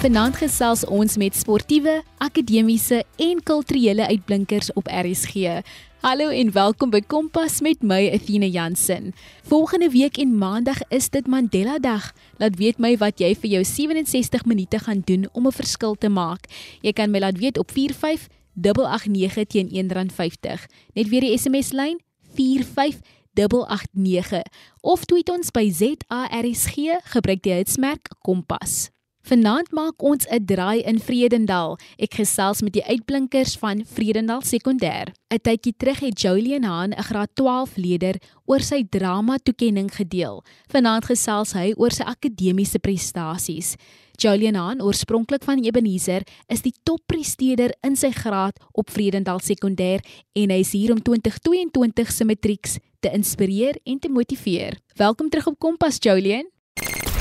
Vanaand 0.00 0.38
gesels 0.40 0.80
ons 0.88 1.18
met 1.20 1.34
sportiewe, 1.36 1.98
akademiese 2.24 3.02
en 3.20 3.36
kulturele 3.44 4.06
uitblinkers 4.08 4.72
op 4.72 4.88
RSG. 4.88 5.60
Hallo 6.00 6.32
en 6.32 6.48
welkom 6.54 6.88
by 6.88 7.04
Kompas 7.04 7.60
met 7.60 7.84
my 7.84 8.08
Athena 8.08 8.48
Jansen. 8.48 9.12
Volgende 9.44 9.92
week 9.92 10.16
en 10.16 10.32
Maandag 10.40 10.80
is 10.88 11.12
dit 11.12 11.28
Mandela 11.28 11.76
Dag. 11.78 12.16
Laat 12.40 12.56
weet 12.56 12.80
my 12.80 12.96
wat 12.96 13.20
jy 13.20 13.36
vir 13.42 13.50
jou 13.58 13.64
67 13.68 14.48
minute 14.48 14.80
gaan 14.86 15.02
doen 15.04 15.28
om 15.36 15.44
'n 15.46 15.52
verskil 15.52 15.94
te 15.94 16.08
maak. 16.08 16.48
Jy 16.80 16.92
kan 16.92 17.10
my 17.10 17.18
laat 17.18 17.36
weet 17.36 17.58
op 17.58 17.70
45889 17.70 19.44
teen 19.52 19.68
R1.50. 19.68 20.66
Net 20.94 21.08
weer 21.08 21.20
die 21.20 21.36
SMS 21.36 21.72
lyn 21.72 22.00
45889 22.32 24.42
of 24.80 25.04
tweet 25.04 25.28
ons 25.28 25.50
by 25.50 25.70
ZARSG 25.70 26.74
gebruik 27.04 27.42
die 27.42 27.52
hitsmerk 27.52 28.08
Kompas. 28.22 28.90
Vanaand 29.28 29.68
maak 29.76 30.02
ons 30.02 30.26
'n 30.26 30.44
draai 30.44 30.80
in 30.82 30.98
Vredendal. 30.98 31.78
Ek 31.98 32.14
gesels 32.14 32.62
met 32.62 32.72
die 32.72 32.84
uitblinkers 32.84 33.56
van 33.56 33.84
Vredendal 33.84 34.40
Sekondêr. 34.40 35.12
'n 35.30 35.38
Tydjie 35.38 35.74
terug 35.76 36.00
het 36.00 36.20
Julian 36.20 36.64
Haan, 36.64 36.92
'n 36.92 37.02
graad 37.02 37.30
12 37.34 37.76
leerder, 37.76 38.16
oor 38.46 38.60
sy 38.60 38.82
drama 38.90 39.36
toekenning 39.38 39.90
gedeel. 39.92 40.42
Vanaand 40.68 41.04
gesels 41.04 41.52
hy 41.52 41.74
oor 41.76 41.90
sy 41.90 42.02
akademiese 42.02 42.78
prestasies. 42.78 43.76
Julian 44.16 44.54
Haan, 44.54 44.82
oorspronklik 44.82 45.44
van 45.44 45.62
Ebenezer, 45.62 46.22
is 46.48 46.62
die 46.62 46.74
toppresteerder 46.82 47.74
in 47.82 47.96
sy 47.96 48.10
graad 48.10 48.58
op 48.72 48.90
Vredendal 48.90 49.40
Sekondêr 49.40 50.00
en 50.32 50.50
hy 50.50 50.60
is 50.60 50.72
hier 50.72 50.92
om 50.92 51.02
2022 51.02 52.10
se 52.12 52.24
matrieks 52.24 52.78
te 53.00 53.10
inspireer 53.12 53.78
en 53.84 53.98
te 53.98 54.08
motiveer. 54.08 54.78
Welkom 54.96 55.28
terug 55.28 55.46
op 55.46 55.58
Kompas, 55.58 55.96
Julian. 56.00 56.48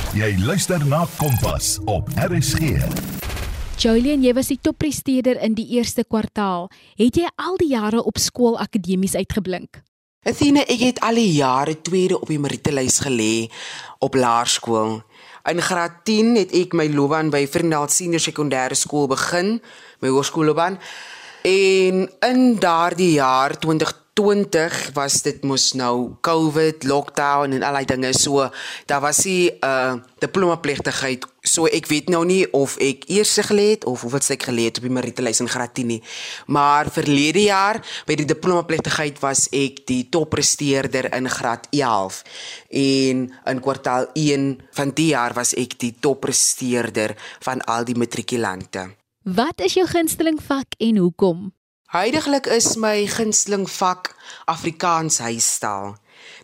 Jy 0.10 0.40
luister 0.42 0.82
na 0.90 1.04
Kompas 1.20 1.76
op 1.86 2.08
RSG. 2.18 2.80
Julian, 3.78 4.24
jy 4.26 4.32
was 4.34 4.48
die 4.50 4.58
toppresteerder 4.58 5.38
in 5.46 5.54
die 5.54 5.68
eerste 5.78 6.02
kwartaal. 6.02 6.66
Het 6.98 7.20
jy 7.22 7.30
al 7.38 7.60
die 7.62 7.68
jare 7.76 8.02
op 8.02 8.18
skool 8.18 8.58
akademies 8.58 9.14
uitgeblink? 9.14 9.84
Athena, 10.26 10.64
ek 10.66 10.82
het 10.82 11.04
al 11.06 11.22
die 11.22 11.36
jare 11.36 11.78
tweede 11.86 12.18
op 12.18 12.26
die 12.34 12.40
merittelys 12.42 12.98
gelê 13.06 13.52
op 14.02 14.18
laerskool. 14.18 14.98
In 15.46 15.62
graad 15.62 16.02
10 16.10 16.34
het 16.42 16.58
ek 16.58 16.74
my 16.74 16.90
loopbaan 16.90 17.30
by 17.30 17.46
Vriendal 17.46 17.86
Senior 17.94 18.26
Sekondêre 18.26 18.74
Skool 18.74 19.06
begin, 19.14 19.60
my 20.02 20.10
hoërskoolloopbaan. 20.10 20.82
En 21.42 22.10
in 22.20 22.60
daardie 22.60 23.12
jaar 23.12 23.58
20 23.60 24.00
2020 24.20 24.92
was 24.94 25.22
dit 25.24 25.44
mos 25.48 25.72
nou 25.80 26.16
COVID, 26.26 26.84
lockdown 26.84 27.56
en 27.56 27.64
allerlei 27.64 27.86
dinge 27.88 28.12
so. 28.14 28.50
Daar 28.86 29.02
was 29.02 29.24
nie 29.24 29.52
'n 29.52 29.66
uh, 29.66 29.94
diploma 30.20 30.56
plegtigheid. 30.56 31.26
So 31.42 31.66
ek 31.66 31.88
weet 31.88 32.10
nou 32.10 32.26
nie 32.26 32.52
of 32.52 32.78
ek 32.78 33.04
eers 33.08 33.40
gelê 33.40 33.70
het 33.72 33.86
of 33.86 34.02
hoeveel 34.02 34.36
ek 34.36 34.44
gelê 34.44 34.64
het 34.68 34.78
op 34.78 34.84
die 34.84 34.92
merittelys 34.92 35.40
in 35.40 35.48
graad 35.48 35.74
10 35.74 35.88
nie. 35.88 36.04
Maar 36.48 36.92
verlede 36.92 37.44
jaar 37.44 38.04
by 38.06 38.16
die 38.16 38.26
diploma 38.26 38.62
plegtigheid 38.62 39.20
was 39.20 39.48
ek 39.52 39.86
die 39.86 40.10
toppresteerder 40.10 41.14
in 41.16 41.30
graad 41.30 41.68
11 41.72 42.24
en 42.70 43.32
in 43.46 43.60
kwartaal 43.62 44.08
1 44.14 44.60
van 44.72 44.92
die 44.94 45.08
jaar 45.08 45.34
was 45.34 45.54
ek 45.54 45.80
die 45.80 45.96
toppresteerder 46.00 47.16
van 47.40 47.62
al 47.62 47.84
die 47.86 47.96
matrikulante. 47.96 48.99
Wat 49.36 49.62
is 49.62 49.74
jou 49.74 49.86
gunsteling 49.88 50.40
vak 50.42 50.74
en 50.78 50.98
hoekom? 50.98 51.52
Heidiglik 51.94 52.48
is 52.50 52.76
my 52.82 53.06
gunsteling 53.06 53.68
vak 53.70 54.16
Afrikaans 54.50 55.20
huisstyl. 55.22 55.92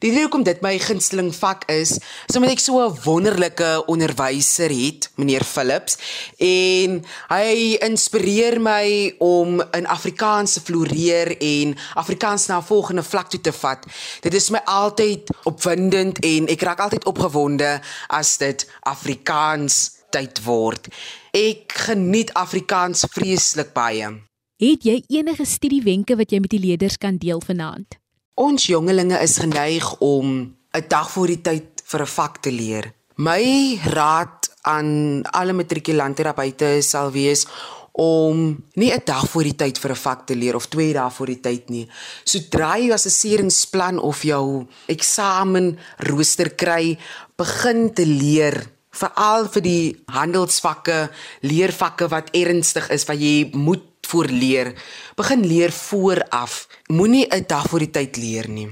Die 0.03 0.11
rede 0.11 0.27
hoekom 0.27 0.43
dit 0.45 0.61
my 0.61 0.75
gunsteling 0.79 1.31
vak 1.33 1.63
is, 1.71 1.95
is 2.29 2.37
omdat 2.37 2.51
ek 2.51 2.61
so 2.61 2.83
'n 2.83 2.99
wonderlike 3.05 3.85
onderwyser 3.87 4.69
het, 4.69 5.09
meneer 5.15 5.43
Philips, 5.43 5.97
en 6.37 7.01
hy 7.29 7.77
inspireer 7.81 8.61
my 8.61 9.15
om 9.17 9.61
in 9.61 9.87
Afrikaans 9.87 10.53
te 10.53 10.61
floreer 10.61 11.37
en 11.41 11.75
Afrikaans 11.95 12.47
na 12.47 12.59
'n 12.59 12.69
volgende 12.69 13.03
vlak 13.03 13.29
toe 13.29 13.41
te 13.41 13.53
vat. 13.53 13.85
Dit 14.21 14.33
is 14.33 14.49
my 14.49 14.61
altyd 14.65 15.29
opwindend 15.43 16.19
en 16.19 16.47
ek 16.47 16.61
raak 16.61 16.79
altyd 16.79 17.05
opgewonde 17.05 17.81
as 18.07 18.37
dit 18.37 18.69
Afrikaans 18.81 19.94
tyd 20.15 20.39
word. 20.45 20.87
Ek 21.35 21.75
geniet 21.87 22.31
Afrikaans 22.39 23.03
vreeslik 23.11 23.73
baie. 23.75 24.13
Het 24.61 24.87
jy 24.87 25.01
enige 25.19 25.45
studiewenke 25.45 26.15
wat 26.15 26.31
jy 26.31 26.39
met 26.39 26.53
die 26.55 26.63
leerders 26.63 26.95
kan 26.97 27.19
deel 27.19 27.41
vanaand? 27.43 27.97
Ons 28.39 28.67
jongelinge 28.71 29.19
is 29.23 29.37
geneig 29.43 29.87
om 29.99 30.55
'n 30.75 30.87
dag 30.87 31.11
voor 31.11 31.27
die 31.27 31.41
tyd 31.41 31.83
vir 31.83 32.01
'n 32.01 32.13
vak 32.17 32.41
te 32.41 32.51
leer. 32.51 32.93
My 33.17 33.79
raad 33.83 34.49
aan 34.61 35.23
alle 35.31 35.53
matrikulante 35.53 36.23
daar 36.23 36.33
buite 36.33 36.81
sal 36.81 37.11
wees 37.11 37.45
om 37.91 38.63
nie 38.73 38.91
'n 38.91 39.01
dag 39.05 39.29
voor 39.29 39.43
die 39.43 39.55
tyd 39.55 39.79
vir 39.79 39.91
'n 39.91 40.03
vak 40.07 40.27
te 40.27 40.35
leer 40.35 40.55
of 40.55 40.67
twee 40.67 40.93
dae 40.93 41.11
voor 41.11 41.25
die 41.25 41.39
tyd 41.39 41.69
nie. 41.69 41.87
Sodra 42.23 42.77
jy 42.77 42.87
'n 42.87 42.91
assesseringsplan 42.91 43.99
of 43.99 44.23
jou 44.23 44.67
eksamen 44.87 45.77
rooster 45.97 46.49
kry, 46.55 46.97
begin 47.35 47.93
te 47.93 48.05
leer 48.05 48.74
veral 48.95 49.49
vir 49.53 49.61
die 49.65 49.95
handelsvakke, 50.11 51.09
leervakke 51.41 52.07
wat 52.11 52.31
ernstig 52.35 52.89
is 52.95 53.05
wat 53.09 53.19
jy 53.19 53.51
moet 53.53 53.83
voor 54.05 54.29
leer. 54.29 54.73
Begin 55.17 55.45
leer 55.45 55.71
vooraf. 55.71 56.67
Moenie 56.87 57.27
'n 57.27 57.45
dag 57.47 57.67
voor 57.69 57.79
die 57.79 57.91
tyd 57.91 58.17
leer 58.17 58.49
nie. 58.49 58.69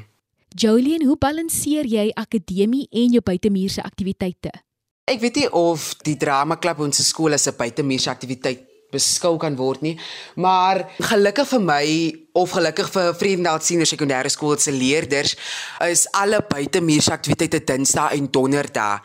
Jolien, 0.55 1.05
hoe 1.05 1.17
balanseer 1.17 1.85
jy 1.85 2.11
akademie 2.13 2.87
en 2.91 3.11
jou 3.11 3.21
buitemuurse 3.21 3.83
aktiwiteite? 3.83 4.51
Ek 5.05 5.19
weet 5.19 5.35
nie 5.35 5.49
of 5.51 5.95
die 6.05 6.17
drama 6.17 6.55
klub 6.55 6.79
ons 6.79 7.07
skool 7.07 7.33
as 7.33 7.47
'n 7.47 7.57
buitemuurse 7.57 8.09
aktiwiteit 8.09 8.72
beskou 8.93 9.35
kan 9.41 9.57
word 9.59 9.83
nie, 9.85 9.95
maar 10.39 10.85
gelukkig 11.01 11.49
vir 11.55 11.63
my 11.67 11.85
of 12.33 12.53
gelukkig 12.55 12.89
vir 12.93 13.13
Vriendendal 13.17 13.61
Senior 13.61 13.89
Sekondêre 13.89 14.31
Skool 14.33 14.57
se 14.61 14.73
leerders 14.73 15.35
is 15.85 16.07
alle 16.17 16.41
buitemuurse 16.49 17.13
aktiwiteite 17.13 17.61
Dinsdae 17.67 18.17
en 18.17 18.29
Donderdae 18.33 19.01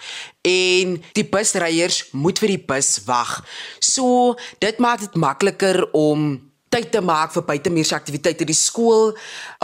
en 0.48 0.96
die 1.16 1.26
busryers 1.28 2.06
moet 2.16 2.40
vir 2.40 2.54
die 2.54 2.62
bus 2.70 2.94
wag. 3.08 3.40
So 3.84 4.36
dit 4.62 4.80
maak 4.80 5.04
dit 5.04 5.18
makliker 5.20 5.84
om 5.96 6.36
tyd 6.72 6.90
te 6.92 7.00
maak 7.04 7.32
vir 7.32 7.44
buitemuurse 7.48 7.96
aktiwiteite. 7.96 8.46
Die 8.48 8.56
skool 8.56 9.12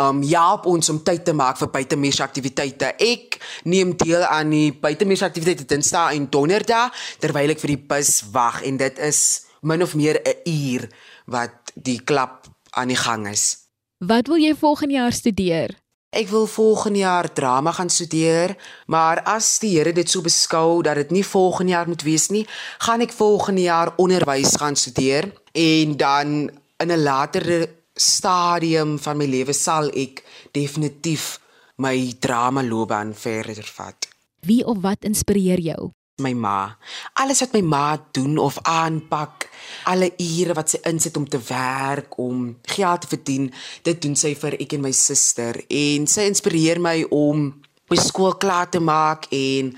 um 0.00 0.22
help 0.24 0.68
ons 0.70 0.90
om 0.92 1.00
tyd 1.04 1.24
te 1.26 1.34
maak 1.36 1.60
vir 1.60 1.70
buitemuurse 1.74 2.24
aktiwiteite. 2.24 2.94
Ek 2.98 3.38
neem 3.68 3.94
deel 4.00 4.24
aan 4.24 4.52
die 4.54 4.70
buitemuurse 4.72 5.28
aktiwiteite 5.28 5.68
Dinsdae 5.68 6.16
en 6.18 6.28
Donderdae 6.32 6.90
terwyl 7.22 7.54
ek 7.54 7.64
vir 7.64 7.76
die 7.76 7.82
bus 7.94 8.16
wag 8.34 8.62
en 8.64 8.80
dit 8.80 9.02
is 9.04 9.24
min 9.64 9.82
of 9.82 9.94
meer 9.94 10.20
'n 10.22 10.48
uur 10.48 10.88
wat 11.26 11.72
die 11.74 12.00
klap 12.04 12.46
aan 12.70 12.88
die 12.88 12.96
gang 12.96 13.28
is. 13.28 13.56
Wat 13.98 14.26
wil 14.26 14.36
jy 14.36 14.54
volgende 14.54 14.94
jaar 14.94 15.12
studeer? 15.12 15.82
Ek 16.14 16.28
wil 16.28 16.46
volgende 16.46 16.98
jaar 16.98 17.32
drama 17.32 17.72
gaan 17.72 17.90
studeer, 17.90 18.56
maar 18.86 19.22
as 19.22 19.58
die 19.58 19.78
Here 19.78 19.92
dit 19.92 20.10
so 20.10 20.20
beskou 20.22 20.82
dat 20.82 20.94
dit 20.94 21.10
nie 21.10 21.26
volgende 21.26 21.72
jaar 21.72 21.88
moet 21.88 22.02
wees 22.02 22.28
nie, 22.28 22.46
gaan 22.78 23.00
ek 23.00 23.12
volgende 23.12 23.64
jaar 23.66 23.92
onderwys 23.96 24.54
gaan 24.56 24.76
studeer 24.76 25.32
en 25.52 25.96
dan 25.96 26.50
in 26.76 26.90
'n 26.92 27.02
latere 27.02 27.68
stadium 27.94 28.98
van 28.98 29.16
my 29.16 29.26
lewe 29.26 29.52
sal 29.52 29.90
ek 29.94 30.22
definitief 30.52 31.40
my 31.76 32.14
drama 32.20 32.62
loopbaan 32.62 33.14
verder 33.14 33.64
vat. 33.74 34.08
Wie 34.40 34.64
of 34.66 34.78
wat 34.80 35.04
inspireer 35.04 35.60
jou? 35.60 35.90
My 36.22 36.30
ma. 36.38 36.76
Alles 37.18 37.40
wat 37.42 37.56
my 37.56 37.60
ma 37.66 37.86
doen 38.14 38.36
of 38.38 38.58
aanpak, 38.62 39.48
alle 39.90 40.12
ure 40.14 40.54
wat 40.54 40.70
sy 40.70 40.78
insit 40.86 41.16
om 41.18 41.24
te 41.26 41.40
werk, 41.48 42.14
om 42.22 42.52
geld 42.62 43.00
te 43.02 43.10
verdien, 43.10 43.48
dit 43.82 43.98
doen 44.02 44.14
sy 44.14 44.36
vir 44.38 44.54
ek 44.62 44.76
en 44.76 44.84
my 44.84 44.92
suster 44.94 45.58
en 45.66 46.06
sy 46.06 46.28
inspireer 46.30 46.78
my 46.78 47.00
om 47.10 47.48
my 47.90 47.98
skool 47.98 48.38
klaar 48.38 48.70
te 48.70 48.78
maak 48.78 49.26
en 49.34 49.74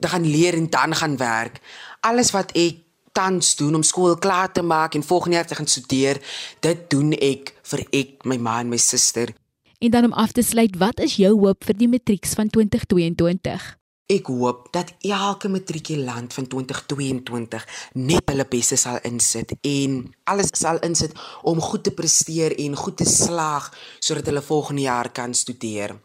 te 0.00 0.08
gaan 0.08 0.24
leer 0.24 0.56
en 0.56 0.70
dan 0.72 0.96
gaan 0.96 1.18
werk. 1.20 1.60
Alles 2.00 2.32
wat 2.32 2.56
ek 2.56 2.80
tans 3.12 3.52
doen 3.60 3.76
om 3.76 3.84
skool 3.84 4.16
klaar 4.16 4.48
te 4.56 4.64
maak 4.64 4.96
en 4.96 5.04
volgende 5.04 5.36
jaar 5.36 5.52
te 5.52 5.60
gaan 5.60 5.68
studeer, 5.68 6.24
dit 6.64 6.90
doen 6.90 7.12
ek 7.12 7.52
vir 7.74 7.86
ek, 7.92 8.24
my 8.24 8.40
ma 8.40 8.58
en 8.64 8.72
my 8.72 8.80
suster. 8.80 9.36
En 9.84 9.92
dan 9.92 10.08
om 10.08 10.16
af 10.16 10.32
te 10.32 10.42
sluit, 10.42 10.80
wat 10.80 11.04
is 11.04 11.20
jou 11.20 11.36
hoop 11.44 11.68
vir 11.68 11.76
die 11.76 11.92
matrieks 11.92 12.32
van 12.40 12.48
2022? 12.48 13.83
Ek 14.04 14.26
hoop 14.28 14.66
dat 14.68 14.90
elke 15.00 15.48
matrikulant 15.48 16.34
van 16.36 16.46
2022 16.46 17.62
net 17.96 18.28
hulle 18.28 18.44
beste 18.52 18.76
sal 18.76 18.98
insit 19.08 19.54
en 19.64 20.02
alles 20.28 20.50
sal 20.52 20.76
insit 20.84 21.14
om 21.48 21.62
goed 21.64 21.86
te 21.86 21.92
presteer 21.96 22.52
en 22.66 22.76
goed 22.76 22.98
te 23.00 23.06
slaag 23.08 23.70
sodat 24.04 24.28
hulle 24.28 24.44
volgende 24.44 24.84
jaar 24.84 25.08
kan 25.08 25.32
studeer. 25.32 25.96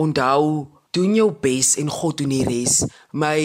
Onthou, 0.00 0.70
doen 0.96 1.12
jou 1.14 1.28
bes 1.42 1.74
en 1.76 1.92
God 1.92 2.22
doen 2.22 2.32
die 2.32 2.46
res. 2.48 2.80
My 3.12 3.36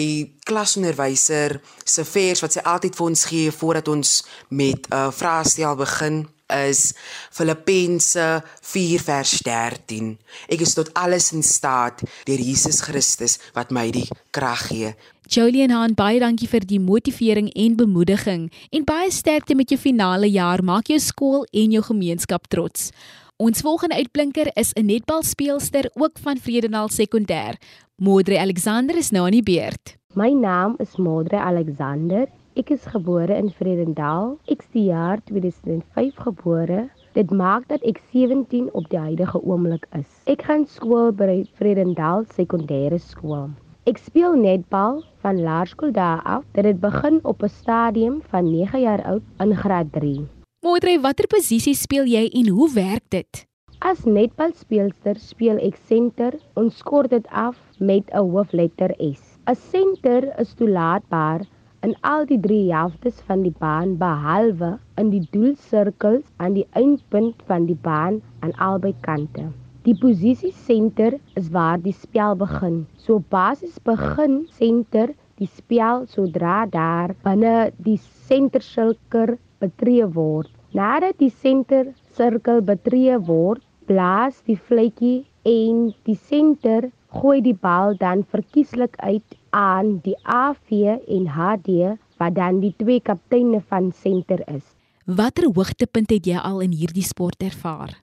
klasonderwyser 0.48 1.58
se 1.84 2.04
vers 2.08 2.40
wat 2.46 2.56
sy 2.56 2.64
altyd 2.64 2.96
vir 2.96 3.06
ons 3.10 3.26
gee 3.28 3.52
voordat 3.52 3.92
ons 3.92 4.14
met 4.48 4.88
'n 4.88 4.94
uh, 4.94 5.10
vraestel 5.12 5.76
begin, 5.76 6.24
is 6.52 6.94
Filippense 7.30 8.42
4 8.60 9.02
vers 9.02 9.38
13. 9.42 10.14
Ek 10.48 10.60
is 10.60 10.74
tot 10.74 10.92
alles 10.94 11.32
in 11.32 11.42
staat 11.42 12.04
deur 12.26 12.40
Jesus 12.40 12.82
Christus 12.86 13.38
wat 13.54 13.70
my 13.74 13.90
die 13.90 14.06
krag 14.30 14.68
gee. 14.70 14.94
Jolien 15.26 15.72
Han, 15.74 15.96
baie 15.98 16.20
dankie 16.22 16.46
vir 16.46 16.62
die 16.62 16.78
motivering 16.78 17.48
en 17.58 17.74
bemoediging 17.76 18.46
en 18.70 18.84
baie 18.86 19.10
sterkte 19.10 19.56
met 19.58 19.72
jou 19.74 19.78
finale 19.80 20.30
jaar. 20.30 20.62
Maak 20.62 20.92
jou 20.92 21.00
skool 21.02 21.46
en 21.50 21.74
jou 21.74 21.82
gemeenskap 21.82 22.46
trots. 22.52 22.92
Ons 23.36 23.60
volgende 23.60 23.98
uitblinker 23.98 24.48
is 24.54 24.72
'n 24.72 24.86
netbalspeelster 24.86 25.90
ook 25.94 26.18
van 26.22 26.38
Vredendal 26.38 26.88
Sekondêr. 26.88 27.58
Modre 27.96 28.38
Alexander 28.38 28.96
is 28.96 29.10
nou 29.10 29.24
aan 29.24 29.32
die 29.32 29.42
beurt. 29.42 29.96
My 30.14 30.30
naam 30.30 30.74
is 30.78 30.96
Modre 30.96 31.36
Alexander. 31.36 32.28
Ek 32.56 32.70
is 32.72 32.86
gebore 32.88 33.34
in 33.36 33.50
Vredendal. 33.52 34.30
Ek 34.48 34.62
is 34.64 34.68
die 34.72 34.86
jaar 34.88 35.20
2005 35.28 36.22
gebore. 36.24 36.86
Dit 37.12 37.28
maak 37.28 37.66
dat 37.68 37.82
ek 37.84 37.98
17 38.14 38.70
op 38.72 38.86
die 38.88 38.96
huidige 38.96 39.42
oomblik 39.44 39.84
is. 39.92 40.06
Ek 40.24 40.46
gaan 40.48 40.64
skool 40.64 41.10
by 41.12 41.42
Vredendal 41.60 42.24
Sekondêre 42.32 42.96
Skool. 42.96 43.50
Ek 43.84 44.00
speel 44.00 44.38
netbal 44.40 45.02
van 45.20 45.42
laerskool 45.44 45.92
daar 45.92 46.22
af. 46.24 46.46
Dit 46.56 46.64
het 46.64 46.80
begin 46.80 47.20
op 47.28 47.44
'n 47.44 47.52
stadium 47.52 48.22
van 48.32 48.48
9 48.48 48.80
jaar 48.80 49.04
oud 49.04 49.24
in 49.44 49.52
graad 49.52 49.92
3. 49.92 50.24
Moedre, 50.64 50.96
watter 51.00 51.26
posisie 51.28 51.74
speel 51.74 52.08
jy 52.08 52.24
en 52.32 52.48
hoe 52.48 52.72
werk 52.72 53.04
dit? 53.10 53.44
As 53.84 54.04
netbalspeelster 54.08 55.20
speel 55.20 55.60
ek 55.60 55.76
senter. 55.76 56.32
Ons 56.54 56.78
skort 56.78 57.10
dit 57.10 57.26
af 57.28 57.60
met 57.78 58.08
'n 58.08 58.24
hoofletter 58.32 58.96
S. 58.96 59.36
'n 59.44 59.54
Senter 59.54 60.32
is 60.40 60.54
toelaatbaar 60.54 61.44
in 61.86 61.94
al 62.10 62.24
die 62.26 62.38
drie 62.42 62.64
helftes 62.74 63.18
van 63.28 63.44
die 63.46 63.54
baan 63.62 63.92
behalwe 64.00 64.72
in 65.00 65.12
die 65.12 65.22
doelsirkels 65.34 66.24
aan 66.42 66.56
die 66.56 66.64
eindpunt 66.80 67.44
van 67.50 67.68
die 67.68 67.78
baan 67.84 68.16
aan 68.42 68.54
albei 68.66 68.90
kante. 69.06 69.44
Die 69.86 69.94
posisie 70.02 70.50
senter 70.66 71.14
is 71.38 71.52
waar 71.54 71.78
die 71.78 71.94
spel 71.94 72.34
begin. 72.40 72.80
So 73.04 73.20
basies 73.34 73.78
begin 73.86 74.34
senter 74.58 75.12
die 75.38 75.46
spel 75.46 76.08
sodra 76.10 76.64
daar 76.74 77.14
binne 77.22 77.70
die 77.88 77.98
sentersirkel 78.26 79.36
betree 79.62 80.10
word. 80.18 80.50
Nadat 80.74 81.20
die 81.22 81.30
sentersirkel 81.30 82.64
betree 82.66 83.14
word, 83.30 83.62
blaas 83.86 84.42
die 84.50 84.58
vletjie 84.58 85.22
en 85.46 85.92
die 86.08 86.18
senter 86.18 86.90
gooi 87.14 87.38
die 87.46 87.54
bal 87.54 87.94
dan 88.02 88.26
verkieslik 88.34 88.98
uit 88.98 89.38
aan 89.56 90.00
die 90.04 90.16
AV 90.22 90.98
en 91.08 91.26
HD 91.32 91.96
wat 92.20 92.34
dan 92.36 92.58
die 92.60 92.74
twee 92.76 93.00
kapteine 93.00 93.62
van 93.68 93.88
senter 93.92 94.42
is. 94.52 94.64
Watter 95.06 95.46
hoogtepunt 95.48 96.10
het 96.12 96.26
jy 96.28 96.36
al 96.36 96.60
in 96.60 96.74
hierdie 96.76 97.04
sport 97.06 97.40
ervaar? 97.40 97.94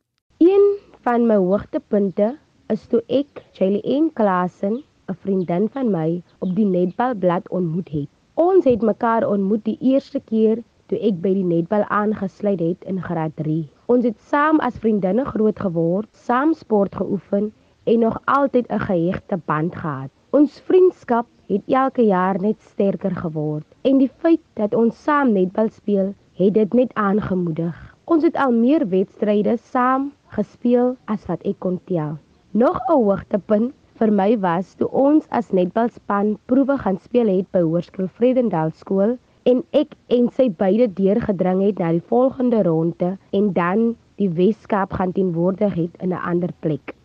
Een 0.41 0.65
van 1.05 1.27
my 1.29 1.37
hoogtepunte 1.37 2.31
is 2.73 2.87
toe 2.89 3.03
ek 3.05 3.43
Jayleen 3.59 4.09
Klassen, 4.17 4.81
'n 5.11 5.17
vriendin 5.21 5.69
van 5.69 5.91
my, 5.91 6.21
op 6.39 6.55
die 6.55 6.65
netbalblad 6.65 7.49
ontmoet 7.49 7.89
het. 7.89 8.09
Ons 8.33 8.65
het 8.65 8.81
mekaar 8.81 9.27
ontmoet 9.27 9.63
die 9.65 9.77
eerste 9.81 10.21
keer 10.25 10.63
toe 10.87 10.97
ek 10.97 11.21
by 11.21 11.33
die 11.33 11.45
netbal 11.45 11.85
aangesluit 11.89 12.59
het 12.59 12.83
in 12.89 13.01
graad 13.01 13.35
3. 13.35 13.69
Ons 13.85 14.05
het 14.09 14.19
saam 14.31 14.59
as 14.59 14.79
vriendinne 14.81 15.25
groot 15.25 15.59
geword, 15.59 16.09
saam 16.11 16.53
sport 16.53 16.95
geoefen 16.95 17.53
en 17.83 17.99
nog 17.99 18.17
altyd 18.25 18.65
'n 18.69 18.79
gehegte 18.79 19.37
band 19.45 19.75
gehad. 19.75 20.09
Ons 20.31 20.59
vriendskap 20.65 21.27
het 21.53 21.69
elke 21.69 22.05
jaar 22.09 22.39
net 22.41 22.57
sterker 22.73 23.13
geword 23.15 23.65
en 23.89 23.99
die 24.01 24.09
feit 24.21 24.41
dat 24.59 24.73
ons 24.73 24.97
saam 25.05 25.33
netbal 25.35 25.69
speel, 25.69 26.13
het 26.39 26.53
dit 26.53 26.73
net 26.73 26.93
aangemoedig. 26.97 27.75
Ons 28.09 28.25
het 28.25 28.35
al 28.35 28.51
meer 28.51 28.87
wedstryde 28.89 29.57
saam 29.71 30.11
gespeel 30.33 30.95
as 31.05 31.25
wat 31.29 31.43
ek 31.45 31.59
kon 31.61 31.79
tel. 31.85 32.17
Nog 32.51 32.79
'n 32.89 32.97
hoogtepunt 32.97 33.73
vir 33.99 34.11
my 34.11 34.37
was 34.37 34.73
toe 34.75 34.89
ons 34.89 35.25
as 35.29 35.51
netbalspan 35.51 36.37
proewe 36.45 36.77
gaan 36.77 36.97
speel 36.97 37.29
het 37.29 37.51
by 37.51 37.61
Hoërskool 37.61 38.09
Vredendal 38.17 38.71
skool 38.71 39.17
en 39.43 39.63
ek 39.71 39.93
en 40.07 40.29
sy 40.37 40.49
beide 40.49 40.87
deurgedring 40.87 41.61
het 41.61 41.79
na 41.79 41.91
die 41.91 42.07
volgende 42.09 42.63
ronde 42.63 43.17
en 43.31 43.53
dan 43.53 43.95
die 44.15 44.29
Weskaap 44.29 44.93
gaan 44.93 45.11
teenwoordig 45.11 45.73
het 45.73 45.93
in 46.01 46.09
'n 46.09 46.25
ander 46.31 46.51
plek. 46.59 46.95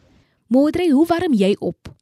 Modre, 0.47 0.91
hoe 0.91 1.07
warm 1.07 1.35
jy 1.35 1.57
op? 1.61 1.98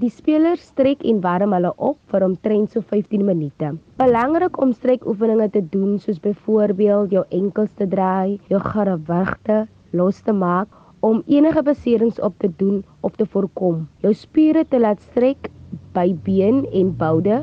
Die 0.00 0.08
spelers 0.08 0.62
strek 0.64 1.02
en 1.04 1.18
warm 1.20 1.52
hulle 1.52 1.70
op 1.86 1.98
vir 2.08 2.24
omtrent 2.24 2.72
so 2.72 2.80
15 2.92 3.20
minute. 3.26 3.72
Belangrik 4.00 4.54
om 4.64 4.70
strekoefeninge 4.72 5.48
te 5.52 5.60
doen 5.74 5.98
soos 6.00 6.22
byvoorbeeld 6.24 7.12
jou 7.12 7.24
enkels 7.36 7.74
te 7.76 7.84
draai, 7.94 8.38
jou 8.48 8.60
gewrigte 8.64 9.58
los 9.92 10.22
te 10.24 10.32
maak 10.32 10.72
om 11.04 11.20
enige 11.28 11.64
beserings 11.66 12.22
op 12.24 12.38
te 12.40 12.48
doen 12.62 12.80
of 13.04 13.18
te 13.20 13.26
voorkom. 13.34 13.82
Jou 14.00 14.14
spiere 14.16 14.64
te 14.64 14.80
laat 14.80 15.04
strek 15.10 15.50
by 15.92 16.14
been 16.24 16.64
en 16.72 16.96
boude 16.96 17.42